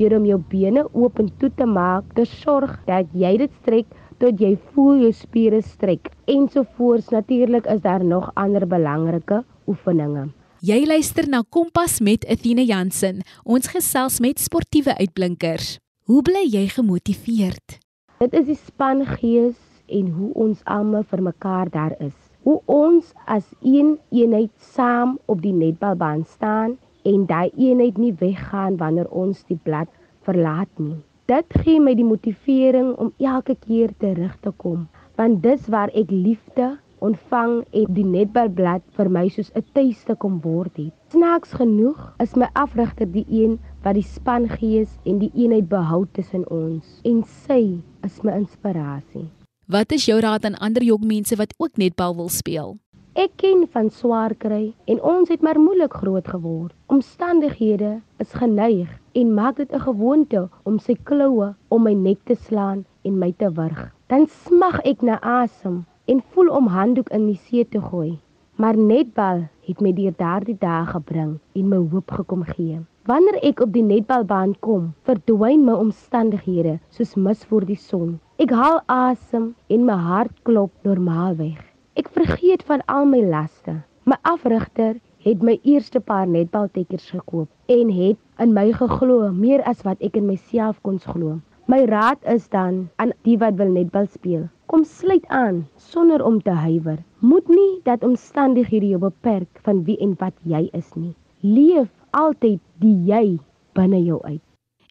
deur 0.00 0.16
om 0.16 0.24
jou 0.32 0.40
bene 0.48 0.86
oop 0.94 1.20
en 1.20 1.28
toe 1.36 1.52
te 1.60 1.68
maak, 1.68 2.08
te 2.16 2.24
sorg 2.24 2.78
dat 2.88 3.12
jy 3.12 3.36
dit 3.44 3.52
strek 3.60 3.92
tot 4.24 4.40
jy 4.40 4.54
voel 4.72 5.04
jou 5.04 5.12
spiere 5.12 5.60
strek. 5.60 6.08
Ensovoorts 6.24 7.12
natuurlik 7.12 7.68
is 7.68 7.84
daar 7.84 8.04
nog 8.04 8.32
ander 8.32 8.64
belangrike 8.64 9.44
oefeninge. 9.68 10.30
Jy 10.58 10.88
luister 10.90 11.28
na 11.30 11.44
Kompas 11.46 12.00
met 12.02 12.24
Athena 12.26 12.64
Jansen. 12.66 13.20
Ons 13.46 13.68
gesels 13.70 14.16
met 14.18 14.40
sportiewe 14.42 14.90
uitblinkers. 14.98 15.76
Hoe 16.10 16.18
bly 16.26 16.40
jy 16.50 16.64
gemotiveerd? 16.74 17.76
Dit 18.18 18.34
is 18.34 18.48
die 18.48 18.56
spangees 18.58 19.60
en 19.86 20.08
hoe 20.16 20.32
ons 20.34 20.64
almal 20.66 21.06
vir 21.12 21.22
mekaar 21.28 21.70
daar 21.70 21.94
is. 22.02 22.16
Hoe 22.42 22.58
ons 22.66 23.12
as 23.30 23.46
een 23.62 24.00
eenheid 24.10 24.50
saam 24.74 25.14
op 25.30 25.44
die 25.46 25.54
netbalbaan 25.54 26.26
staan 26.26 26.74
en 27.06 27.30
daai 27.30 27.54
eenheid 27.54 27.94
nie 27.94 28.16
weggaan 28.18 28.80
wanneer 28.82 29.06
ons 29.14 29.46
die 29.46 29.60
blad 29.62 29.86
verlaat 30.26 30.74
nie. 30.82 30.98
Dit 31.30 31.54
gee 31.62 31.78
my 31.78 31.94
die 31.94 32.08
motivering 32.08 32.96
om 32.98 33.14
elke 33.22 33.54
keer 33.62 33.94
terug 34.02 34.34
te 34.42 34.50
kom, 34.50 34.88
want 35.14 35.38
dis 35.46 35.70
waar 35.70 35.94
ek 35.94 36.10
liefde 36.10 36.74
ontvang 37.00 37.64
en 37.80 37.94
die 37.94 38.04
netbalblad 38.04 38.82
vir 38.96 39.08
my 39.08 39.28
soos 39.28 39.50
'n 39.54 39.64
tuiste 39.74 40.14
kom 40.14 40.40
word 40.40 40.76
het. 40.76 40.94
Snaaks 41.12 41.52
genoeg 41.52 42.14
is 42.20 42.36
my 42.36 42.48
afrigter 42.54 43.06
die 43.06 43.26
een 43.28 43.58
wat 43.82 43.94
die 43.94 44.02
spangees 44.02 44.98
en 45.04 45.18
die 45.18 45.32
eenheid 45.34 45.68
behou 45.68 46.06
tussen 46.12 46.44
ons 46.50 47.00
en 47.04 47.24
sy 47.24 47.80
is 48.02 48.22
my 48.22 48.32
inspirasie. 48.32 49.28
Wat 49.66 49.92
is 49.92 50.06
jou 50.06 50.20
raad 50.20 50.44
aan 50.44 50.54
ander 50.64 50.82
jong 50.82 51.04
mense 51.04 51.36
wat 51.36 51.54
ook 51.58 51.76
netbal 51.76 52.16
wil 52.16 52.28
speel? 52.28 52.76
Ek 53.18 53.32
ken 53.36 53.66
van 53.72 53.90
swaar 53.90 54.34
kry 54.38 54.74
en 54.86 55.00
ons 55.02 55.28
het 55.28 55.42
maar 55.42 55.58
moeilik 55.58 55.92
groot 55.92 56.28
geword. 56.28 56.74
Omstandighede 56.86 58.00
is 58.22 58.32
geneig 58.32 58.88
en 59.12 59.34
maak 59.34 59.56
dit 59.56 59.72
'n 59.72 59.80
gewoonte 59.80 60.48
om 60.62 60.78
sy 60.78 60.94
kloue 61.04 61.54
om 61.68 61.82
my 61.82 61.94
nek 61.94 62.18
te 62.24 62.34
slaan 62.34 62.84
en 63.02 63.18
my 63.18 63.32
te 63.32 63.50
wurg. 63.50 63.90
Dan 64.06 64.26
smag 64.26 64.80
ek 64.84 65.02
na 65.02 65.18
asem 65.20 65.84
en 66.08 66.22
voel 66.32 66.48
om 66.56 66.70
handdoek 66.72 67.10
in 67.12 67.26
die 67.28 67.40
see 67.48 67.64
te 67.68 67.80
gooi. 67.80 68.18
Maar 68.56 68.76
netbal 68.76 69.44
het 69.68 69.80
my 69.84 69.92
deur 69.94 70.14
daardie 70.16 70.56
dae 70.58 70.86
gebring 70.88 71.34
en 71.54 71.68
my 71.68 71.78
hoop 71.92 72.10
gekom 72.18 72.46
gee. 72.48 72.78
Wanneer 73.08 73.38
ek 73.50 73.60
op 73.64 73.70
die 73.72 73.84
netbalbaan 73.84 74.54
kom, 74.64 74.90
verdwyn 75.08 75.62
my 75.64 75.76
omstandighede 75.80 76.74
soos 76.96 77.14
mis 77.16 77.44
voor 77.48 77.64
die 77.68 77.78
son. 77.80 78.16
Ek 78.42 78.52
haal 78.52 78.80
asem 78.92 79.52
en 79.72 79.84
my 79.88 79.96
hart 80.08 80.34
klop 80.48 80.72
normaalweg. 80.88 81.60
Ek 82.00 82.10
vergeet 82.16 82.64
van 82.68 82.84
al 82.86 83.08
my 83.08 83.22
laste. 83.24 83.78
My 84.08 84.16
afrigter 84.28 84.96
het 85.24 85.42
my 85.44 85.58
eerste 85.62 86.00
paar 86.00 86.28
netbaltekkers 86.28 87.10
gekoop 87.14 87.48
en 87.78 87.90
het 87.92 88.20
in 88.44 88.52
my 88.56 88.70
geglo 88.72 89.32
meer 89.32 89.64
as 89.68 89.84
wat 89.88 90.00
ek 90.04 90.16
in 90.20 90.28
myself 90.28 90.78
kon 90.82 91.00
glo. 91.02 91.38
My 91.68 91.84
raad 91.84 92.16
is 92.24 92.46
dan 92.48 92.88
aan 92.96 93.10
die 93.28 93.36
wat 93.36 93.58
wil 93.60 93.68
netbal 93.68 94.06
speel. 94.08 94.46
Kom 94.72 94.86
sluit 94.88 95.26
aan 95.28 95.66
sonder 95.76 96.24
om 96.24 96.38
te 96.40 96.54
huiwer. 96.56 97.02
Moet 97.20 97.48
nie 97.48 97.80
dat 97.84 98.02
omstandighede 98.02 98.88
jou 98.88 99.00
beperk 99.02 99.60
van 99.66 99.82
wie 99.84 99.98
en 100.00 100.14
wat 100.16 100.32
jy 100.48 100.62
is 100.72 100.88
nie. 100.96 101.12
Leef 101.44 101.90
altyd 102.16 102.62
die 102.80 102.94
jy 103.04 103.36
binne 103.76 104.00
jou 104.00 104.16
uit. 104.24 104.40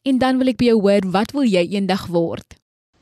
En 0.05 0.21
dan 0.21 0.37
wil 0.37 0.53
ek 0.53 0.61
by 0.61 0.69
jou 0.69 0.77
hoor, 0.85 1.09
wat 1.17 1.33
wil 1.33 1.49
jy 1.49 1.65
eendag 1.65 2.05
word? 2.13 2.59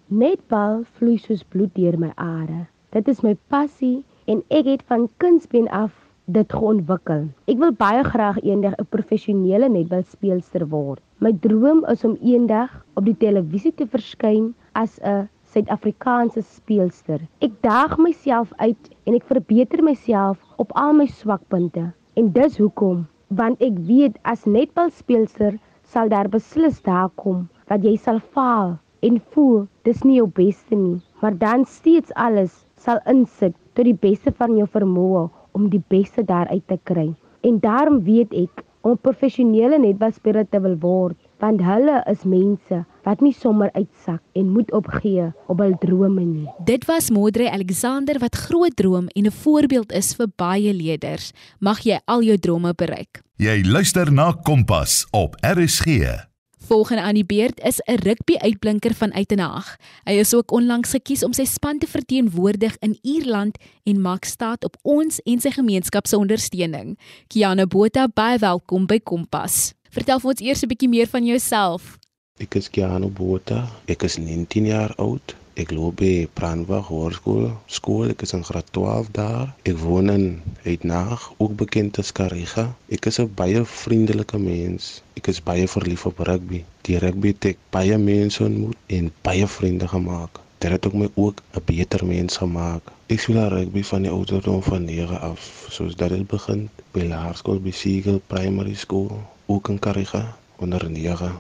Netbal 0.08 0.86
vloei 0.96 1.20
soos 1.20 1.44
bloed 1.44 1.76
deur 1.76 2.00
my 2.00 2.14
are. 2.16 2.70
Dit 2.96 3.12
is 3.12 3.26
my 3.28 3.36
passie 3.52 4.06
en 4.32 4.40
ek 4.48 4.72
het 4.72 4.88
van 4.88 5.10
kindsbeen 5.20 5.68
af 5.68 5.92
dit 6.26 6.54
geontwikkel. 6.58 7.28
Ek 7.52 7.60
wil 7.62 7.74
baie 7.78 8.04
graag 8.04 8.38
eendag 8.42 8.74
'n 8.74 8.82
een 8.82 8.90
professionele 8.90 9.70
netbalspeelster 9.70 10.64
word. 10.70 11.02
My 11.20 11.32
droom 11.46 11.86
is 11.94 12.04
om 12.04 12.18
eendag 12.22 12.72
op 12.96 13.06
die 13.06 13.18
televisie 13.18 13.74
te 13.74 13.86
verskyn 13.86 14.54
as 14.74 15.00
'n 15.02 15.30
Suid-Afrikaanse 15.54 16.42
speelster. 16.42 17.22
Ek 17.40 17.52
daag 17.62 17.98
myself 17.98 18.54
uit 18.58 18.90
en 19.06 19.14
ek 19.14 19.24
verbeter 19.24 19.84
myself 19.84 20.38
op 20.58 20.72
al 20.74 20.94
my 20.94 21.06
swakpunte. 21.06 21.94
En 22.16 22.32
dis 22.32 22.58
hoekom, 22.58 23.08
want 23.28 23.62
ek 23.62 23.78
weet 23.88 24.18
as 24.24 24.46
netbalspeelster 24.46 25.60
sal 25.84 26.10
daar 26.10 26.30
beslis 26.30 26.82
daar 26.82 27.10
kom 27.16 27.48
dat 27.68 27.84
jy 27.84 27.96
sal 27.96 28.20
faal 28.20 28.78
en 29.02 29.22
voel 29.32 29.68
dis 29.84 30.04
nie 30.04 30.18
jou 30.18 30.28
beste 30.28 30.76
nie, 30.76 31.02
maar 31.22 31.38
dan 31.38 31.66
steeds 31.66 32.14
alles 32.14 32.66
sal 32.76 33.00
insit 33.06 33.54
tot 33.74 33.86
die 33.86 34.00
beste 34.08 34.32
van 34.32 34.58
jou 34.58 34.68
vermoë 34.68 35.30
om 35.56 35.70
die 35.72 35.84
beste 35.88 36.24
daaruit 36.28 36.68
te 36.68 36.78
kry. 36.84 37.14
En 37.48 37.60
daarom 37.64 38.04
weet 38.04 38.34
ek 38.36 38.64
om 38.86 38.98
professionele 39.02 39.80
netbalspeler 39.82 40.46
te 40.50 40.60
wil 40.62 40.76
word, 40.82 41.18
want 41.42 41.64
hulle 41.66 42.02
is 42.12 42.26
mense 42.30 42.84
wat 43.06 43.22
nie 43.26 43.34
sommer 43.34 43.72
uitsak 43.74 44.22
en 44.38 44.52
moet 44.54 44.70
opgee 44.78 45.32
op 45.50 45.62
hul 45.64 45.74
drome 45.82 46.26
nie. 46.26 46.46
Dit 46.70 46.86
was 46.90 47.10
Modre 47.14 47.50
Alexander 47.52 48.20
wat 48.22 48.38
groot 48.48 48.76
droom 48.76 49.10
en 49.14 49.26
'n 49.26 49.32
voorbeeld 49.32 49.92
is 49.92 50.14
vir 50.16 50.28
baie 50.36 50.74
leerders. 50.74 51.32
Mag 51.60 51.80
jy 51.80 52.00
al 52.06 52.22
jou 52.22 52.38
drome 52.38 52.74
bereik. 52.74 53.22
Jy 53.38 53.64
luister 53.66 54.12
na 54.12 54.32
Kompas 54.32 55.08
op 55.12 55.36
RSG. 55.42 56.35
Volgende 56.66 57.02
aan 57.02 57.14
die 57.14 57.26
beurt 57.26 57.60
is 57.60 57.80
'n 57.86 58.02
rugby-uitblinker 58.02 58.94
van 58.94 59.14
Uitenhaag. 59.14 59.78
Hy 60.04 60.12
is 60.12 60.34
ook 60.34 60.52
onlangs 60.52 60.90
gekies 60.90 61.24
om 61.24 61.34
sy 61.34 61.46
span 61.46 61.78
te 61.78 61.88
verteenwoordig 61.88 62.78
in 62.80 62.98
Ierland 63.02 63.58
en 63.84 64.02
maak 64.02 64.24
staat 64.24 64.64
op 64.64 64.78
ons 64.82 65.22
en 65.22 65.40
sy 65.40 65.52
gemeenskap 65.52 66.08
se 66.08 66.18
ondersteuning. 66.18 66.98
Kiana 67.28 67.66
Botha, 67.66 68.08
baie 68.08 68.38
welkom 68.38 68.86
by 68.86 69.00
Kompas. 69.00 69.74
Vertel 69.90 70.20
vir 70.20 70.30
ons 70.30 70.42
eers 70.42 70.64
'n 70.64 70.68
bietjie 70.68 70.90
meer 70.90 71.08
van 71.08 71.26
jouself. 71.26 71.98
Ek 72.40 72.56
is 72.56 72.70
Kiana 72.70 73.08
Botha. 73.08 73.70
Ek 73.86 74.04
is 74.04 74.18
19 74.18 74.66
jaar 74.66 74.96
oud. 74.96 75.36
Ek 75.56 75.70
loop 75.72 76.02
by 76.02 76.28
Brandwag 76.36 76.90
Hoërskool. 76.92 77.46
Skool, 77.72 78.10
ek 78.12 78.26
is 78.26 78.34
in 78.36 78.42
graad 78.44 78.68
12 78.76 79.12
daar. 79.16 79.54
Ek 79.64 79.78
woon 79.80 80.12
in 80.12 80.26
Uitnaag, 80.66 81.30
ook 81.40 81.54
bekend 81.62 81.96
as 82.02 82.12
Kariga. 82.18 82.66
Ek 82.92 83.08
is 83.08 83.22
'n 83.24 83.32
baie 83.40 83.62
vriendelike 83.64 84.36
mens. 84.38 85.00
Ek 85.16 85.30
is 85.32 85.40
baie 85.40 85.68
verlief 85.76 86.04
op 86.06 86.20
rugby. 86.20 86.60
Die 86.84 86.98
rugby 87.00 87.32
het 87.32 87.46
ek 87.52 87.58
baie 87.72 87.98
mense 87.98 88.44
ontmoet 88.44 88.76
en 88.98 89.08
baie 89.22 89.48
vriende 89.48 89.88
gemaak. 89.88 90.42
Dit 90.60 90.72
het 90.72 90.88
ook 90.88 90.94
my 90.94 91.08
ook 91.16 91.40
'n 91.56 91.64
beter 91.66 92.06
mens 92.06 92.38
gemaak. 92.38 92.92
Ek 93.08 93.20
speel 93.20 93.48
rugby 93.48 93.84
van 93.84 94.02
die 94.02 94.12
ouderdom 94.12 94.62
van 94.64 94.86
9 94.86 95.22
af, 95.22 95.68
soos 95.70 95.96
dat 95.96 96.10
dit 96.10 96.28
begin 96.28 96.70
by 96.92 97.08
Laerskool 97.08 97.60
by 97.62 97.72
Siegel 97.72 98.22
Primary 98.28 98.76
School, 98.76 99.24
ook 99.46 99.70
in 99.70 99.80
Kariga 99.80 100.36
onder 100.60 100.92
9. 100.92 101.32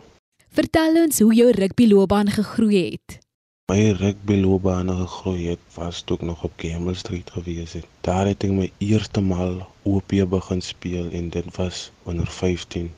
Vertel 0.49 1.03
ons 1.03 1.19
hoe 1.19 1.33
jou 1.33 1.51
rugbyloopbaan 1.51 2.29
gegroei 2.29 2.91
het. 2.91 3.24
My 3.71 3.83
rugbyloopbaan 3.99 4.89
gegroei 4.97 5.45
het 5.51 5.61
was 5.75 6.01
toe 6.01 6.15
ek 6.17 6.23
nog 6.29 6.41
op 6.47 6.59
Gamble 6.63 6.93
Street 6.93 7.29
gewees 7.35 7.71
het. 7.77 7.85
Daar 8.07 8.27
het 8.29 8.43
ek 8.47 8.51
my 8.57 8.67
eerste 8.87 9.21
maal 9.29 9.55
OP 9.93 10.13
begin 10.33 10.61
speel 10.67 11.07
en 11.19 11.31
dit 11.35 11.47
was 11.55 11.79
onder 12.11 12.27
15. 12.35 12.91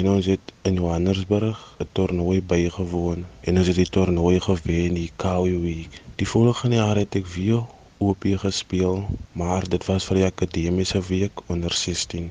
En 0.00 0.08
ons 0.10 0.28
het 0.32 0.52
in 0.70 0.76
Johannesburg 0.80 1.62
'n 1.84 1.88
toernooi 1.98 2.42
bygewoon 2.52 3.24
en 3.40 3.58
ons 3.62 3.70
het 3.72 3.80
die 3.80 3.88
toernooi 3.96 4.40
gewen, 4.48 5.00
die 5.00 5.12
Kawi 5.24 5.56
Week. 5.64 6.02
Die 6.20 6.28
volgende 6.34 6.76
jaar 6.76 7.00
het 7.04 7.16
ek 7.22 7.26
weer 7.36 7.64
OP 8.10 8.28
gespeel, 8.44 9.06
maar 9.32 9.68
dit 9.68 9.86
was 9.86 10.10
vir 10.10 10.20
die 10.20 10.28
akademiese 10.32 11.00
week 11.08 11.40
onder 11.46 11.72
16. 11.72 12.30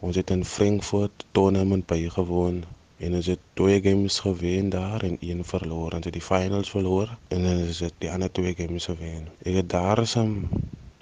Ons 0.00 0.16
het 0.16 0.30
in 0.36 0.44
Frankfurt 0.44 1.24
tournament 1.32 1.86
bygewoon 1.86 2.64
en 3.00 3.18
ons 3.18 3.30
het 3.32 3.42
twee 3.58 3.80
games 3.84 4.18
gewen 4.26 4.70
daar 4.72 5.02
en 5.08 5.16
een 5.20 5.44
verloor. 5.44 5.98
Ons 5.98 6.08
het 6.08 6.16
die 6.16 6.24
finals 6.24 6.70
verloor 6.70 7.16
en 7.28 7.46
ons 7.52 7.82
het 7.84 7.96
die 7.98 8.10
ander 8.12 8.32
twee 8.32 8.54
games 8.54 8.88
gewen. 8.92 9.28
Ek 9.42 9.62
het 9.62 9.70
daar 9.72 10.06
saam 10.06 10.48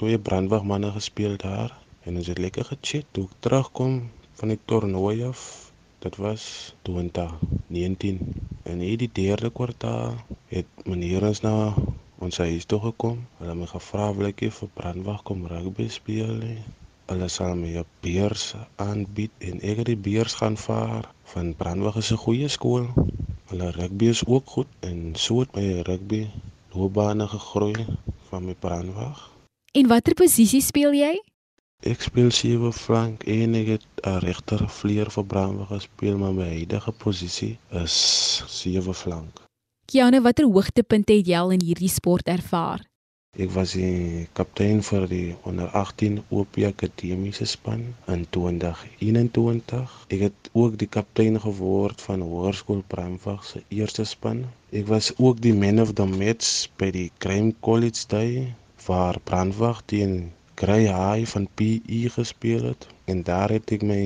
twee 0.00 0.18
brandwagmanne 0.18 0.92
gespeel 0.96 1.36
daar 1.36 1.74
en 2.06 2.16
ons 2.16 2.30
het 2.30 2.38
lekker 2.38 2.64
gechat. 2.72 3.08
Toe 3.12 3.28
ek 3.28 3.40
terugkom 3.46 4.04
van 4.40 4.54
die 4.54 4.60
toernooi 4.64 5.16
af 5.32 5.48
Dit 5.98 6.16
was 6.16 6.74
2019 6.82 8.18
en 8.62 8.80
in 8.80 8.98
die 8.98 9.10
derde 9.12 9.50
kwartaal 9.50 10.14
het 10.46 10.84
meneer 10.86 11.24
ons 11.26 11.40
na 11.42 11.54
ons 12.22 12.38
huis 12.38 12.66
toe 12.70 12.78
gekom. 12.84 13.24
Hulle 13.40 13.50
het 13.50 13.58
my 13.58 13.66
gevra 13.66 14.04
of 14.12 14.20
ek 14.28 14.44
vir 14.60 14.70
brandwag 14.78 15.24
kom 15.26 15.42
rugby 15.50 15.88
speel 15.90 16.30
nie. 16.44 16.60
Hulle 17.08 17.28
sal 17.32 17.54
my 17.56 17.70
'n 17.80 17.86
beurs 18.04 18.54
aanbied 18.76 19.32
en 19.48 19.60
ek 19.70 19.78
het 19.80 19.88
die 19.88 20.02
beurs 20.08 20.34
gaan 20.40 20.56
vaar. 20.56 21.08
Van 21.32 21.54
brandwag 21.56 21.96
is 21.96 22.12
'n 22.12 22.24
goeie 22.24 22.48
skool. 22.48 22.86
Hulle 23.48 23.70
rugby 23.70 24.06
is 24.14 24.26
ook 24.26 24.46
goed 24.54 24.70
en 24.80 25.12
so 25.16 25.40
het 25.40 25.54
my 25.56 25.80
rugby 25.88 26.28
loopbaan 26.72 27.28
gegroei 27.28 27.86
van 28.28 28.44
my 28.44 28.54
brandwag. 28.54 29.30
En 29.72 29.88
watter 29.88 30.14
posisie 30.14 30.60
speel 30.60 30.92
jy? 30.92 31.14
Ek 31.82 32.02
speel 32.02 32.30
sewe 32.30 32.72
flank 32.72 33.22
en 33.24 33.54
ek 33.54 33.66
het 33.66 33.86
'n 34.04 34.18
regter 34.18 34.68
vleuer 34.68 35.10
vir 35.10 35.24
brandwag 35.24 35.68
gespeel, 35.68 36.18
maar 36.18 36.34
my 36.34 36.48
huidige 36.48 36.92
posisie 36.92 37.58
is 37.70 37.96
sewe 38.46 38.94
flank. 38.94 39.40
Kiana, 39.86 40.20
watter 40.20 40.44
hoogtepunte 40.44 41.12
het 41.12 41.26
jy 41.26 41.36
al 41.36 41.50
in 41.50 41.62
hierdie 41.64 41.88
sport 41.88 42.28
ervaar? 42.28 42.84
Ek 43.44 43.50
was 43.54 43.72
die 43.78 44.26
kaptein 44.38 44.80
vir 44.86 45.04
die 45.10 45.26
onder 45.48 45.68
18 45.80 46.14
OP 46.38 46.56
akademiese 46.68 47.44
span 47.50 47.84
in 48.14 48.24
2021. 48.36 49.92
Ek 50.16 50.24
het 50.24 50.48
ook 50.62 50.78
die 50.80 50.88
kaptein 50.96 51.38
geword 51.44 52.02
van 52.06 52.24
Hoërskool 52.30 52.80
Brandwag 52.94 53.44
se 53.50 53.62
eerste 53.76 54.08
span. 54.12 54.40
Ek 54.80 54.90
was 54.90 55.12
ook 55.18 55.38
die 55.44 55.54
man 55.60 55.78
of 55.84 55.94
the 56.00 56.08
match 56.14 56.66
by 56.82 56.90
die 56.98 57.12
Crime 57.22 57.54
College 57.68 58.10
Day 58.16 58.32
waar 58.88 59.22
Brandwag 59.30 59.84
teen 59.94 60.18
Grey 60.58 60.90
High 60.90 61.30
van 61.36 61.46
PE 61.54 62.02
gespeel 62.18 62.66
het 62.72 62.90
en 63.06 63.22
daar 63.30 63.54
het 63.54 63.70
ek 63.78 63.86
my 63.94 64.02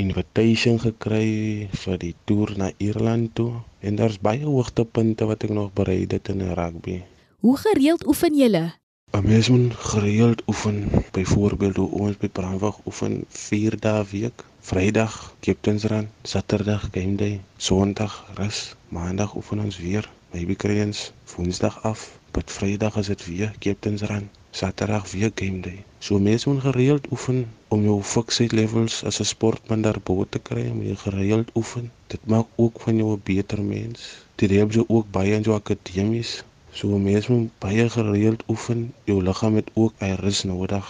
invitation 0.00 0.80
gekry 0.88 1.68
vir 1.84 2.04
die 2.08 2.14
toer 2.24 2.56
na 2.56 2.72
Ierland 2.78 3.36
toe 3.36 3.52
en 3.84 4.00
daar's 4.00 4.22
baie 4.30 4.46
hoogtepunte 4.48 5.28
wat 5.28 5.44
ek 5.44 5.58
nog 5.62 5.74
bereik 5.76 6.16
het 6.16 6.32
in 6.32 6.48
rugby. 6.56 7.02
Hoe 7.40 7.56
gereeld 7.56 8.06
oefen 8.06 8.34
julle? 8.36 8.72
'n 9.16 9.24
Mens 9.24 9.48
moet 9.48 9.74
gereeld 9.74 10.42
oefen. 10.46 10.90
Byvoorbeeld 11.10 11.76
hoe 11.76 11.90
ons 11.90 12.16
by 12.16 12.28
Brandwag 12.28 12.80
oefen 12.86 13.24
4 13.28 13.76
dae 13.80 14.04
week. 14.10 14.44
Vrydag 14.60 15.14
Captainsrun, 15.40 16.08
Saterdag 16.22 16.88
game 16.92 17.14
day, 17.14 17.40
Sondag 17.56 18.14
rus, 18.34 18.58
Maandag 18.88 19.36
oefen 19.36 19.64
ons 19.64 19.78
weer. 19.78 20.10
Maybe 20.32 20.54
kry 20.54 20.82
ons 20.84 21.12
Woensdag 21.32 21.82
af, 21.82 22.18
but 22.30 22.50
Vrydag 22.50 22.96
is 22.96 23.06
dit 23.06 23.24
weer 23.26 23.54
Captainsrun. 23.58 24.28
Saterdag 24.50 25.10
weer 25.10 25.32
game 25.34 25.60
day. 25.60 25.84
So 25.98 26.18
mense 26.18 26.48
moet 26.48 26.60
gereeld 26.60 27.10
oefen 27.10 27.46
om 27.68 27.82
jou 27.82 28.02
fiksheid 28.02 28.52
levels 28.52 29.04
as 29.04 29.20
'n 29.20 29.24
sportman 29.32 29.82
daarbo 29.82 30.26
te 30.28 30.38
kry, 30.38 30.68
moet 30.74 30.86
jy 30.92 30.96
gereeld 30.96 31.48
oefen. 31.54 31.90
Dit 32.06 32.20
maak 32.26 32.46
ook 32.56 32.80
van 32.80 32.96
jou 32.96 33.16
'n 33.16 33.20
beter 33.24 33.62
mens. 33.62 34.00
Dit 34.34 34.50
help 34.50 34.72
jou 34.72 34.84
ook 34.88 35.10
baie 35.10 35.34
in 35.34 35.42
jou 35.42 35.56
akademies. 35.56 36.42
So 36.72 36.98
mense 36.98 37.32
moet 37.32 37.50
baie 37.58 37.88
gereeld 37.90 38.42
oefen. 38.48 38.92
Jou 39.04 39.22
liggaam 39.22 39.54
het 39.54 39.70
ook 39.74 39.92
'n 39.98 40.20
rus 40.20 40.42
nodig. 40.44 40.86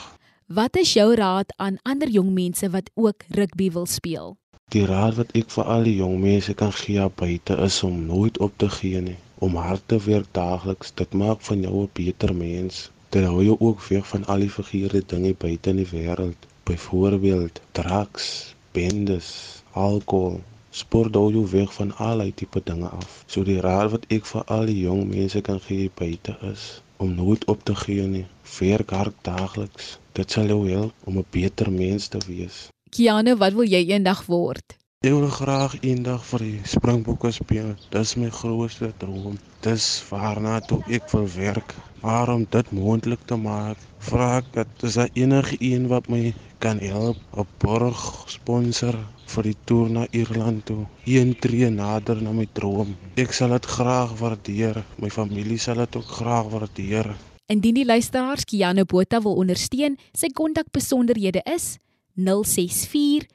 Wat 0.47 0.77
is 0.77 0.93
jou 0.93 1.15
raad 1.15 1.53
aan 1.57 1.79
ander 1.83 2.09
jong 2.09 2.33
mense 2.35 2.71
wat 2.71 2.91
ook 2.95 3.23
rugby 3.29 3.71
wil 3.71 3.87
speel? 3.87 4.37
Die 4.69 4.85
raad 4.87 5.15
wat 5.15 5.33
ek 5.35 5.51
vir 5.51 5.65
al 5.65 5.83
die 5.83 5.97
jong 5.97 6.21
mense 6.21 6.55
kan 6.55 6.73
gee 6.73 7.07
buite 7.21 7.57
is 7.67 7.83
om 7.83 8.07
nooit 8.07 8.39
op 8.39 8.53
te 8.57 8.69
gee 8.69 9.01
nie, 9.01 9.17
om 9.39 9.55
hard 9.55 9.83
te 9.87 9.99
werk 10.05 10.29
daagliks. 10.33 10.93
Dit 10.95 11.13
maak 11.13 11.41
van 11.41 11.61
jou 11.61 11.83
'n 11.83 11.91
beter 11.93 12.35
mens. 12.35 12.91
Dit 13.09 13.25
hou 13.25 13.45
jou 13.45 13.57
ook 13.59 13.83
weg 13.89 14.07
van 14.07 14.27
al 14.27 14.39
die 14.39 14.51
verkeerde 14.51 15.03
dinge 15.07 15.35
buite 15.35 15.71
in 15.71 15.77
die 15.77 15.91
wêreld. 15.93 16.47
Byvoorbeeld 16.65 17.61
drugs, 17.73 18.55
bendes, 18.73 19.63
alkohol. 19.73 20.41
Sport 20.71 21.15
hou 21.19 21.33
jou 21.35 21.47
weg 21.51 21.73
van 21.75 21.91
al 21.99 22.23
die 22.23 22.35
tipe 22.43 22.61
dinge 22.65 22.89
af. 22.89 23.25
So 23.27 23.43
die 23.43 23.61
raad 23.61 23.91
wat 23.95 24.05
ek 24.17 24.27
vir 24.33 24.45
al 24.57 24.69
die 24.71 24.79
jong 24.85 25.09
mense 25.11 25.41
kan 25.43 25.59
gee 25.67 25.91
buite 26.01 26.37
is 26.53 26.67
om 27.03 27.15
nooit 27.15 27.45
op 27.51 27.65
te 27.65 27.75
gee 27.75 28.07
nie. 28.07 28.27
Werk 28.59 28.91
hard 28.91 29.17
daagliks. 29.27 29.97
Dit 30.13 30.31
sal 30.31 30.53
jou 30.53 30.61
help 30.69 30.93
om 31.05 31.19
'n 31.19 31.27
beter 31.31 31.73
mens 31.73 32.09
te 32.09 32.21
wees. 32.27 32.69
Kiana, 32.91 33.37
wat 33.37 33.53
wil 33.53 33.67
jy 33.67 33.83
eendag 33.95 34.27
word? 34.27 34.77
Ek 35.01 35.13
wil 35.17 35.31
graag 35.33 35.75
eendag 35.81 36.25
vir 36.31 36.43
die 36.45 36.61
Springbokke 36.73 37.31
speel. 37.33 37.71
Dis 37.95 38.17
my 38.21 38.31
grootste 38.39 38.93
droom. 39.03 39.39
Dis 39.67 39.85
waarna 40.11 40.61
toe 40.61 40.83
ek 40.97 41.11
wil 41.13 41.29
werk. 41.37 41.75
Maar 42.03 42.29
om 42.35 42.47
dit 42.57 42.73
moontlik 42.73 43.23
te 43.27 43.37
maak, 43.37 43.79
vra 43.99 44.27
ek 44.41 44.53
dat 44.59 44.85
is 44.89 44.99
daar 45.01 45.11
enige 45.13 45.57
een 45.59 45.89
wat 45.89 46.09
my 46.09 46.35
kan 46.61 46.79
help, 46.79 47.17
'n 47.37 47.47
borg 47.59 48.25
sponsor 48.29 48.95
vir 49.33 49.43
die 49.43 49.57
toer 49.65 49.89
na 49.91 50.07
Ierland 50.11 50.67
toe. 50.67 50.87
Een 51.05 51.39
tree 51.39 51.71
nader 51.71 52.23
na 52.23 52.33
my 52.33 52.47
droom. 52.53 52.97
Ek 53.17 53.33
sal 53.33 53.49
dit 53.57 53.67
graag 53.67 54.19
waardeer. 54.19 54.85
My 54.99 55.11
familie 55.11 55.59
sal 55.59 55.75
dit 55.75 55.97
ook 55.97 56.11
graag 56.21 56.47
waardeer. 56.53 57.17
Indien 57.47 57.75
die 57.75 57.85
luisteraars 57.85 58.45
Kiana 58.45 58.85
Botha 58.85 59.21
wil 59.21 59.35
ondersteun, 59.35 59.99
sy 60.13 60.29
kontakbesonderhede 60.29 61.43
is 61.55 61.79
064 62.15 63.27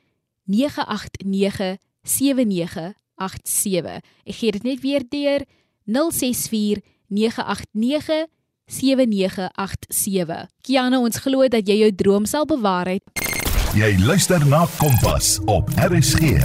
989 0.45 1.77
7987. 2.03 4.01
Ek 4.25 4.35
gee 4.35 4.51
dit 4.51 4.63
net 4.63 4.79
weer 4.81 5.03
deur 5.09 5.45
064 5.85 6.81
989 7.07 8.27
7987. 8.67 10.47
Kiana, 10.61 10.99
ons 10.99 11.17
glo 11.21 11.47
dat 11.47 11.67
jy 11.67 11.77
jou 11.83 11.91
droom 11.95 12.25
sal 12.25 12.45
bewaarheid. 12.49 13.03
Jy 13.75 13.91
luister 14.05 14.41
na 14.47 14.65
Kompas 14.79 15.37
op 15.51 15.69
RSG. 15.75 16.39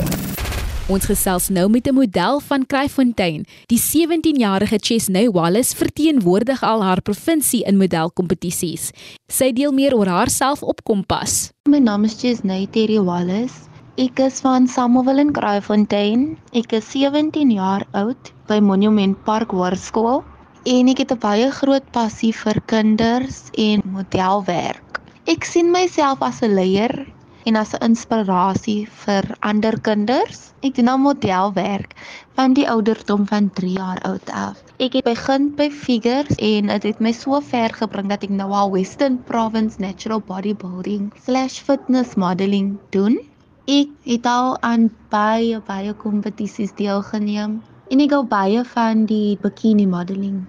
Ons 0.91 1.07
gesels 1.07 1.49
nou 1.55 1.69
met 1.71 1.87
'n 1.87 1.95
model 1.95 2.41
van 2.41 2.67
Kraaifontein. 2.67 3.47
Die 3.67 3.79
17-jarige 3.79 4.79
Chesney 4.83 5.31
Wallace 5.31 5.77
verteenwoordig 5.77 6.63
al 6.63 6.83
haar 6.83 7.01
provinsie 7.01 7.63
in 7.65 7.77
modelkompetisies. 7.77 8.91
Sy 9.29 9.53
deel 9.53 9.73
meer 9.73 9.95
oor 9.95 10.07
haarself 10.07 10.63
op 10.63 10.83
Kompas. 10.83 11.53
My 11.69 11.79
naam 11.79 12.05
is 12.05 12.19
Chesney 12.19 12.67
Terry 12.67 12.99
Wallace. 12.99 13.55
Ek 13.97 14.19
is 14.19 14.41
van 14.41 14.67
Samuel 14.67 15.19
in 15.19 15.33
Kraaifontein. 15.33 16.39
Ek 16.53 16.73
is 16.73 16.91
17 16.91 17.51
jaar 17.51 17.87
oud 17.93 18.33
by 18.49 18.59
Monument 18.59 19.25
Park 19.25 19.51
Hoërskool 19.51 20.25
en 20.65 20.89
ek 20.89 20.99
het 20.99 21.13
'n 21.13 21.19
baie 21.19 21.51
groot 21.51 21.87
passie 21.93 22.33
vir 22.33 22.61
kinders 22.67 23.49
en 23.57 23.81
modelwerk. 23.85 25.01
Ek 25.27 25.45
sien 25.45 25.71
myself 25.73 26.21
as 26.21 26.43
'n 26.43 26.55
leier 26.55 27.07
en 27.47 27.57
as 27.57 27.73
'n 27.75 27.85
inspirasie 27.85 28.87
vir 29.05 29.25
ander 29.41 29.81
kinders. 29.81 30.53
Ek 30.63 30.75
doen 30.75 30.85
nou 30.85 30.99
modelwerk 30.99 31.95
van 32.35 32.53
die 32.53 32.69
ouderdom 32.69 33.27
van 33.27 33.51
3 33.51 33.73
jaar 33.73 34.01
oud 34.03 34.31
af. 34.31 34.63
Ek 34.79 34.93
het 34.93 35.05
begin 35.05 35.55
by 35.57 35.71
figures 35.71 36.37
en 36.37 36.67
dit 36.67 36.83
het 36.83 37.01
my 37.01 37.13
so 37.13 37.41
ver 37.41 37.73
gebring 37.73 38.09
dat 38.09 38.23
ek 38.23 38.31
nou 38.31 38.53
al 38.53 38.71
Western 38.71 39.19
Province 39.25 39.81
Natural 39.81 40.21
Bodybuilding/fitness 40.21 42.15
modeling 42.15 42.79
doen. 42.91 43.19
Ek 43.67 43.89
het 44.05 44.27
al 44.27 44.61
aan 44.61 44.91
baie 45.09 45.61
baie 45.67 45.93
kompetisies 45.95 46.73
deelgeneem 46.75 47.63
en 47.91 48.01
ek 48.01 48.13
hou 48.15 48.23
baie 48.31 48.63
van 48.73 49.05
die 49.11 49.37
bikini 49.43 49.87
modeling 49.91 50.41